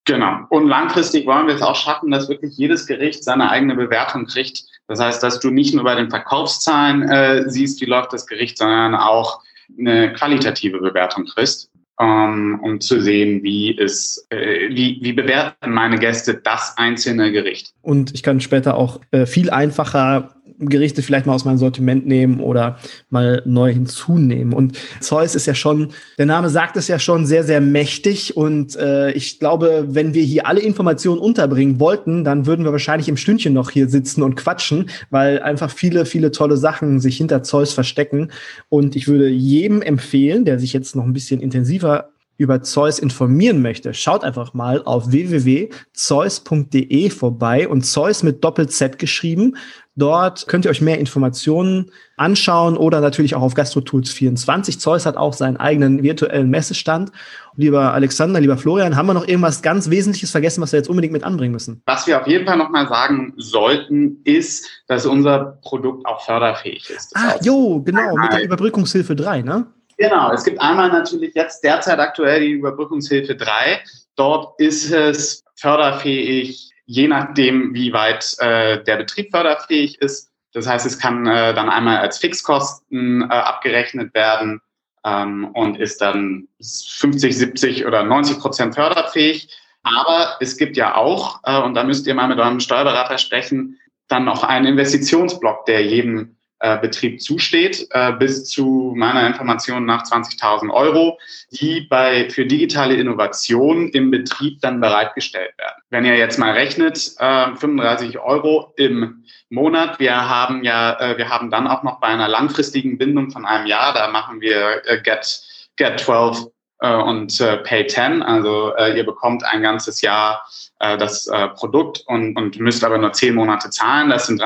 Genau. 0.09 0.39
Und 0.49 0.69
langfristig 0.69 1.27
wollen 1.27 1.47
wir 1.47 1.55
es 1.55 1.63
auch 1.63 1.77
schaffen, 1.77 2.11
dass 2.11 2.31
wirklich 2.31 2.57
jedes 2.57 2.87
Gericht 2.87 3.23
seine 3.23 3.51
eigene 3.51 3.75
Bewertung 3.75 4.25
kriegt. 4.25 4.65
Das 4.87 5.01
heißt, 5.01 5.23
dass 5.23 5.39
du 5.39 5.51
nicht 5.51 5.75
nur 5.75 5.85
bei 5.85 5.95
den 5.95 6.09
Verkaufszahlen 6.09 7.03
äh, 7.03 7.51
siehst, 7.51 7.81
wie 7.83 7.85
läuft 7.85 8.15
das 8.15 8.27
Gericht, 8.27 8.57
sondern 8.57 8.95
auch 8.95 9.43
eine 9.79 10.15
qualitative 10.15 10.79
Bewertung 10.79 11.27
kriegst, 11.27 11.71
ähm, 12.01 12.59
um 12.63 12.81
zu 12.81 13.03
sehen, 13.03 13.43
wie 13.43 13.73
ist, 13.73 14.27
äh, 14.31 14.71
wie, 14.71 14.99
wie 15.03 15.13
bewerten 15.13 15.73
meine 15.73 15.99
Gäste 15.99 16.41
das 16.43 16.79
einzelne 16.79 17.31
Gericht. 17.31 17.75
Und 17.83 18.15
ich 18.15 18.23
kann 18.23 18.41
später 18.41 18.77
auch 18.77 19.01
äh, 19.11 19.27
viel 19.27 19.51
einfacher 19.51 20.37
Gerichte 20.59 21.03
vielleicht 21.03 21.27
mal 21.27 21.35
aus 21.35 21.45
meinem 21.45 21.59
Sortiment 21.59 22.07
nehmen 22.07 22.41
oder 22.41 22.79
mal 23.11 23.43
neu 23.45 23.73
hinzunehmen. 23.73 24.53
Und 24.53 24.79
Zeus 25.01 25.35
ist 25.35 25.47
ja 25.47 25.55
schon, 25.55 25.93
der 26.19 26.27
Name 26.27 26.51
sagt 26.51 26.77
es 26.77 26.89
ja 26.89 26.99
schon, 26.99 27.27
sehr, 27.27 27.45
sehr 27.45 27.61
mächtig. 27.61 28.37
Und 28.37 28.77
äh, 28.77 29.13
ich 29.13 29.39
glaube, 29.39 29.87
wenn 29.89 30.15
wir 30.15 30.23
hier 30.23 30.47
alle 30.47 30.61
Informationen 30.61 31.21
unterbringen 31.21 31.79
wollten, 31.81 32.25
dann 32.25 32.47
würden 32.47 32.65
wir 32.65 32.73
wahrscheinlich 32.73 33.09
im 33.09 33.17
Stündchen 33.17 33.53
noch 33.53 33.71
hier 33.71 33.89
sitzen 33.89 34.23
und 34.23 34.35
quatschen, 34.35 34.91
weil 35.11 35.41
einfach 35.41 35.71
viele, 35.71 36.07
viele 36.07 36.33
tolle 36.33 36.57
Sachen 36.57 37.01
sich 37.01 37.17
hinter 37.17 37.43
Zeus 37.43 37.73
verstecken. 37.73 38.31
Und 38.69 38.97
ich 38.97 39.09
würde 39.09 39.29
jedem 39.29 39.83
empfehlen, 39.83 40.45
der 40.45 40.59
sich 40.59 40.73
jetzt 40.73 40.97
noch 40.97 41.05
ein 41.05 41.13
bisschen 41.13 41.41
intensiver 41.41 42.11
über 42.39 42.63
Zeus 42.63 42.99
informieren 43.01 43.61
möchte, 43.61 43.93
schaut 43.93 44.25
einfach 44.25 44.55
mal 44.55 44.83
auf 44.85 45.11
www.zeus.de 45.11 47.11
vorbei 47.11 47.69
und 47.69 47.83
Zeus 47.83 48.23
mit 48.23 48.43
Doppel-Z 48.45 48.99
geschrieben. 48.99 49.57
Dort 49.97 50.47
könnt 50.47 50.65
ihr 50.65 50.71
euch 50.71 50.81
mehr 50.81 51.01
Informationen 51.01 51.91
anschauen 52.17 52.77
oder 52.77 53.01
natürlich 53.01 53.35
auch 53.35 53.43
auf 53.43 53.55
GastroTools24. 53.55 54.79
Zeus 54.79 55.05
hat 55.05 55.17
auch 55.17 55.33
seinen 55.33 55.57
eigenen 55.57 56.05
virtuellen 56.05 56.49
Messestand. 56.49 57.11
Lieber 57.57 57.93
Alexander, 57.93 58.41
lieber 58.41 58.57
Florian, 58.57 58.95
haben 58.95 59.07
wir 59.07 59.15
noch 59.15 59.27
irgendwas 59.27 59.61
ganz 59.61 59.91
Wesentliches 59.91 60.31
vergessen, 60.31 60.63
was 60.63 60.71
wir 60.71 60.79
jetzt 60.79 60.89
unbedingt 60.89 61.13
mit 61.13 61.25
anbringen 61.25 61.51
müssen? 61.51 61.83
Was 61.87 62.07
wir 62.07 62.21
auf 62.21 62.29
jeden 62.29 62.47
Fall 62.47 62.57
nochmal 62.57 62.87
sagen 62.87 63.35
sollten, 63.37 64.19
ist, 64.23 64.65
dass 64.87 65.07
unser 65.07 65.59
Produkt 65.63 66.07
auch 66.07 66.21
förderfähig 66.21 66.89
ist. 66.91 67.17
Das 67.17 67.25
ah, 67.25 67.35
jo, 67.43 67.83
genau, 67.83 68.15
mit 68.15 68.33
der 68.33 68.45
Überbrückungshilfe 68.45 69.17
3, 69.17 69.43
ne? 69.43 69.67
Genau, 69.99 70.33
es 70.33 70.45
gibt 70.45 70.61
einmal 70.61 70.91
natürlich 70.91 71.35
jetzt 71.35 71.65
derzeit 71.65 71.99
aktuell 71.99 72.41
die 72.41 72.53
Überbrückungshilfe 72.53 73.35
3. 73.35 73.83
Dort 74.15 74.59
ist 74.61 74.93
es 74.93 75.45
förderfähig, 75.57 76.71
je 76.87 77.09
nachdem, 77.09 77.75
wie 77.75 77.93
weit 77.93 78.37
äh, 78.39 78.83
der 78.85 78.97
Betrieb 78.97 79.33
förderfähig 79.33 80.01
ist. 80.01 80.31
Das 80.53 80.69
heißt, 80.69 80.87
es 80.87 81.01
kann 81.01 81.27
äh, 81.27 81.53
dann 81.53 81.69
einmal 81.69 81.99
als 81.99 82.19
Fixkosten 82.19 83.23
äh, 83.23 83.35
abgerechnet 83.35 84.15
werden 84.15 84.61
ähm, 85.05 85.51
und 85.55 85.79
ist 85.79 86.01
dann 86.01 86.47
50, 86.61 87.37
70 87.37 87.87
oder 87.87 88.05
90 88.05 88.39
Prozent 88.39 88.75
förderfähig. 88.77 89.49
Aber 89.83 90.37
es 90.39 90.57
gibt 90.57 90.77
ja 90.77 90.95
auch, 90.95 91.41
äh, 91.43 91.61
und 91.61 91.75
da 91.75 91.83
müsst 91.83 92.07
ihr 92.07 92.15
mal 92.15 92.29
mit 92.29 92.39
eurem 92.39 92.61
Steuerberater 92.61 93.19
sprechen, 93.19 93.79
dann 94.07 94.25
noch 94.25 94.45
einen 94.45 94.67
Investitionsblock, 94.67 95.67
der 95.67 95.85
jedem 95.85 96.38
Betrieb 96.79 97.23
zusteht, 97.23 97.87
äh, 97.91 98.13
bis 98.13 98.47
zu 98.47 98.95
meiner 98.97 99.27
Information 99.27 99.87
nach 99.87 100.03
20.000 100.03 100.71
Euro, 100.71 101.19
die 101.51 101.83
bei, 101.83 102.29
für 102.31 102.47
digitale 102.47 102.95
Innovation 102.95 103.89
im 103.91 104.11
Betrieb 104.11 104.61
dann 104.61 104.81
bereitgestellt 104.81 105.57
werden. 105.57 105.83
Wenn 105.91 106.05
ihr 106.05 106.17
jetzt 106.17 106.39
mal 106.39 106.53
rechnet, 106.53 107.13
äh, 107.19 107.55
35 107.55 108.19
Euro 108.19 108.73
im 108.77 109.25
Monat. 109.51 109.99
Wir 109.99 110.29
haben 110.29 110.63
ja, 110.63 110.99
äh, 111.01 111.17
wir 111.17 111.31
haben 111.31 111.51
dann 111.51 111.67
auch 111.67 111.83
noch 111.83 112.01
bei 112.01 112.09
einer 112.09 112.29
langfristigen 112.29 112.99
Bindung 112.99 113.31
von 113.31 113.47
einem 113.47 113.67
Jahr, 113.67 113.95
da 113.95 114.09
machen 114.09 114.41
wir 114.41 114.83
äh, 114.87 115.01
Get, 115.01 115.43
Get 115.77 116.01
12 116.01 116.47
äh, 116.81 116.95
und 116.95 117.41
äh, 117.41 117.57
Pay 117.59 117.87
10. 117.87 118.23
Also 118.23 118.75
äh, 118.77 118.97
ihr 118.97 119.05
bekommt 119.07 119.45
ein 119.45 119.63
ganzes 119.63 120.03
Jahr 120.03 120.47
äh, 120.81 120.99
das 120.99 121.27
äh, 121.29 121.49
Produkt 121.49 122.05
und, 122.07 122.37
und 122.37 122.59
müsst 122.59 122.85
aber 122.85 122.99
nur 122.99 123.13
zehn 123.13 123.35
Monate 123.35 123.71
zahlen. 123.71 124.11
Das 124.11 124.27
sind 124.27 124.43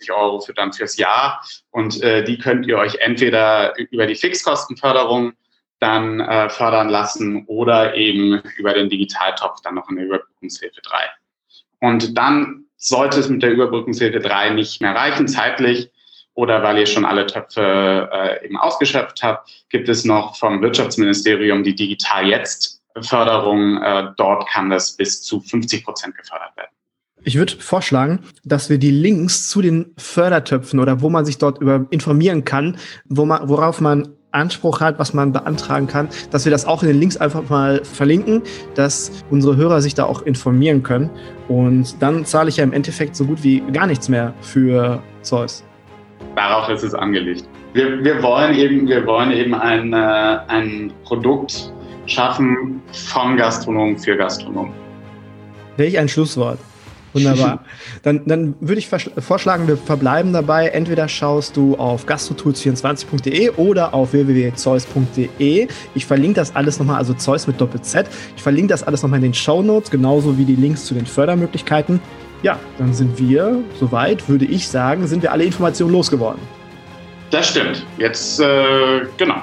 350 0.00 0.12
Euro 0.12 0.40
für 0.40 0.54
dann 0.54 0.72
fürs 0.72 0.96
Jahr. 0.96 1.44
Und 1.70 2.02
äh, 2.02 2.24
die 2.24 2.38
könnt 2.38 2.66
ihr 2.66 2.78
euch 2.78 2.96
entweder 2.96 3.76
über 3.90 4.06
die 4.06 4.14
Fixkostenförderung 4.14 5.32
dann 5.78 6.20
äh, 6.20 6.50
fördern 6.50 6.88
lassen 6.88 7.44
oder 7.46 7.94
eben 7.94 8.42
über 8.56 8.74
den 8.74 8.88
Digitaltopf 8.88 9.60
dann 9.62 9.74
noch 9.74 9.88
in 9.88 9.96
der 9.96 10.06
Überbrückungshilfe 10.06 10.80
3. 10.82 10.98
Und 11.80 12.18
dann 12.18 12.64
sollte 12.76 13.20
es 13.20 13.28
mit 13.28 13.42
der 13.42 13.52
Überbrückungshilfe 13.52 14.20
3 14.20 14.50
nicht 14.50 14.80
mehr 14.80 14.94
reichen, 14.94 15.28
zeitlich, 15.28 15.90
oder 16.34 16.62
weil 16.62 16.78
ihr 16.78 16.86
schon 16.86 17.04
alle 17.04 17.26
Töpfe 17.26 18.08
äh, 18.12 18.44
eben 18.44 18.56
ausgeschöpft 18.56 19.22
habt, 19.22 19.50
gibt 19.68 19.88
es 19.88 20.04
noch 20.04 20.36
vom 20.36 20.62
Wirtschaftsministerium 20.62 21.64
die 21.64 21.74
Digital 21.74 22.26
Jetzt 22.26 22.80
Förderung. 23.00 23.82
Äh, 23.82 24.12
dort 24.16 24.48
kann 24.48 24.70
das 24.70 24.96
bis 24.96 25.22
zu 25.22 25.40
50 25.40 25.84
Prozent 25.84 26.16
gefördert 26.16 26.56
werden. 26.56 26.69
Ich 27.22 27.36
würde 27.36 27.54
vorschlagen, 27.58 28.20
dass 28.44 28.70
wir 28.70 28.78
die 28.78 28.90
Links 28.90 29.48
zu 29.48 29.60
den 29.60 29.92
Fördertöpfen 29.98 30.80
oder 30.80 31.02
wo 31.02 31.10
man 31.10 31.24
sich 31.26 31.36
dort 31.36 31.60
über 31.60 31.86
informieren 31.90 32.44
kann, 32.44 32.78
wo 33.08 33.26
man, 33.26 33.48
worauf 33.48 33.80
man 33.80 34.08
Anspruch 34.32 34.80
hat, 34.80 34.98
was 34.98 35.12
man 35.12 35.32
beantragen 35.32 35.86
kann, 35.86 36.08
dass 36.30 36.44
wir 36.44 36.52
das 36.52 36.64
auch 36.64 36.82
in 36.82 36.88
den 36.88 36.98
Links 36.98 37.16
einfach 37.16 37.48
mal 37.50 37.84
verlinken, 37.84 38.42
dass 38.74 39.10
unsere 39.28 39.56
Hörer 39.56 39.82
sich 39.82 39.94
da 39.94 40.04
auch 40.04 40.22
informieren 40.22 40.82
können. 40.82 41.10
Und 41.48 42.00
dann 42.00 42.24
zahle 42.24 42.48
ich 42.48 42.56
ja 42.56 42.64
im 42.64 42.72
Endeffekt 42.72 43.16
so 43.16 43.24
gut 43.24 43.42
wie 43.42 43.60
gar 43.72 43.86
nichts 43.86 44.08
mehr 44.08 44.32
für 44.40 45.02
Zeus. 45.22 45.64
Darauf 46.36 46.68
ist 46.70 46.84
es 46.84 46.94
angelegt. 46.94 47.48
Wir, 47.74 48.02
wir 48.02 48.22
wollen 48.22 48.54
eben, 48.54 48.86
wir 48.88 49.04
wollen 49.04 49.32
eben 49.32 49.54
ein, 49.54 49.92
äh, 49.92 50.38
ein 50.48 50.92
Produkt 51.04 51.72
schaffen 52.06 52.80
von 52.92 53.36
Gastronomen 53.36 53.98
für 53.98 54.16
Gastronomen. 54.16 54.72
Welch 55.76 55.98
ein 55.98 56.08
Schlusswort. 56.08 56.58
Wunderbar. 57.12 57.64
Dann, 58.02 58.22
dann 58.26 58.54
würde 58.60 58.78
ich 58.78 58.88
vorschlagen, 58.88 59.66
wir 59.68 59.76
verbleiben 59.76 60.32
dabei. 60.32 60.68
Entweder 60.68 61.08
schaust 61.08 61.56
du 61.56 61.76
auf 61.76 62.06
gastrotools24.de 62.06 63.50
oder 63.50 63.92
auf 63.94 64.12
www.zeus.de. 64.12 65.68
Ich 65.94 66.06
verlinke 66.06 66.40
das 66.40 66.54
alles 66.54 66.78
nochmal, 66.78 66.96
also 66.96 67.12
Zeus 67.14 67.46
mit 67.46 67.60
Doppel-Z. 67.60 68.06
Ich 68.36 68.42
verlinke 68.42 68.68
das 68.68 68.82
alles 68.82 69.02
nochmal 69.02 69.18
in 69.18 69.24
den 69.24 69.34
Show 69.34 69.62
Notes, 69.62 69.90
genauso 69.90 70.38
wie 70.38 70.44
die 70.44 70.54
Links 70.54 70.84
zu 70.84 70.94
den 70.94 71.06
Fördermöglichkeiten. 71.06 72.00
Ja, 72.42 72.58
dann 72.78 72.94
sind 72.94 73.18
wir, 73.18 73.58
soweit 73.78 74.28
würde 74.28 74.46
ich 74.46 74.68
sagen, 74.68 75.06
sind 75.06 75.22
wir 75.22 75.32
alle 75.32 75.44
Informationen 75.44 75.92
losgeworden. 75.92 76.40
Das 77.30 77.48
stimmt. 77.48 77.84
Jetzt, 77.98 78.40
äh, 78.40 79.02
genau 79.18 79.42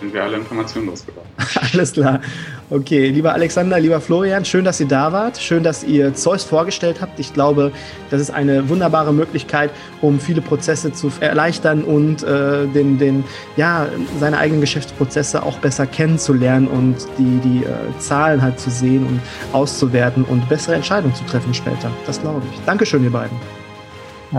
sind 0.00 0.12
wir 0.12 0.22
alle 0.22 0.36
Informationen 0.36 0.86
losgeworden. 0.86 1.30
Alles 1.72 1.92
klar. 1.92 2.20
Okay, 2.70 3.08
lieber 3.08 3.32
Alexander, 3.32 3.80
lieber 3.80 3.98
Florian, 3.98 4.44
schön, 4.44 4.62
dass 4.62 4.78
ihr 4.78 4.88
da 4.88 5.10
wart. 5.10 5.38
Schön, 5.38 5.62
dass 5.62 5.84
ihr 5.84 6.12
Zeus 6.12 6.44
vorgestellt 6.44 7.00
habt. 7.00 7.18
Ich 7.18 7.32
glaube, 7.32 7.72
das 8.10 8.20
ist 8.20 8.30
eine 8.30 8.68
wunderbare 8.68 9.14
Möglichkeit, 9.14 9.70
um 10.02 10.20
viele 10.20 10.42
Prozesse 10.42 10.92
zu 10.92 11.10
erleichtern 11.20 11.82
und 11.82 12.22
äh, 12.24 12.66
den, 12.66 12.98
den, 12.98 13.24
ja, 13.56 13.86
seine 14.20 14.36
eigenen 14.36 14.60
Geschäftsprozesse 14.60 15.42
auch 15.42 15.58
besser 15.60 15.86
kennenzulernen 15.86 16.68
und 16.68 16.96
die, 17.16 17.40
die 17.42 17.64
äh, 17.64 17.98
Zahlen 18.00 18.42
halt 18.42 18.60
zu 18.60 18.68
sehen 18.68 19.06
und 19.06 19.20
auszuwerten 19.54 20.24
und 20.24 20.46
bessere 20.50 20.74
Entscheidungen 20.74 21.14
zu 21.14 21.24
treffen 21.24 21.54
später. 21.54 21.90
Das 22.06 22.20
glaube 22.20 22.42
ich. 22.52 22.60
Dankeschön, 22.66 23.02
ihr 23.02 23.12
beiden. 23.12 23.36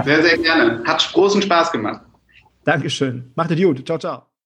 Sehr, 0.03 0.21
sehr 0.21 0.37
gerne. 0.37 0.83
Hat 0.85 1.09
großen 1.13 1.41
Spaß 1.41 1.71
gemacht. 1.71 2.01
Dankeschön. 2.63 3.31
Macht 3.33 3.49
es 3.49 3.59
gut. 3.59 3.83
Ciao, 3.87 3.97
ciao. 3.97 4.28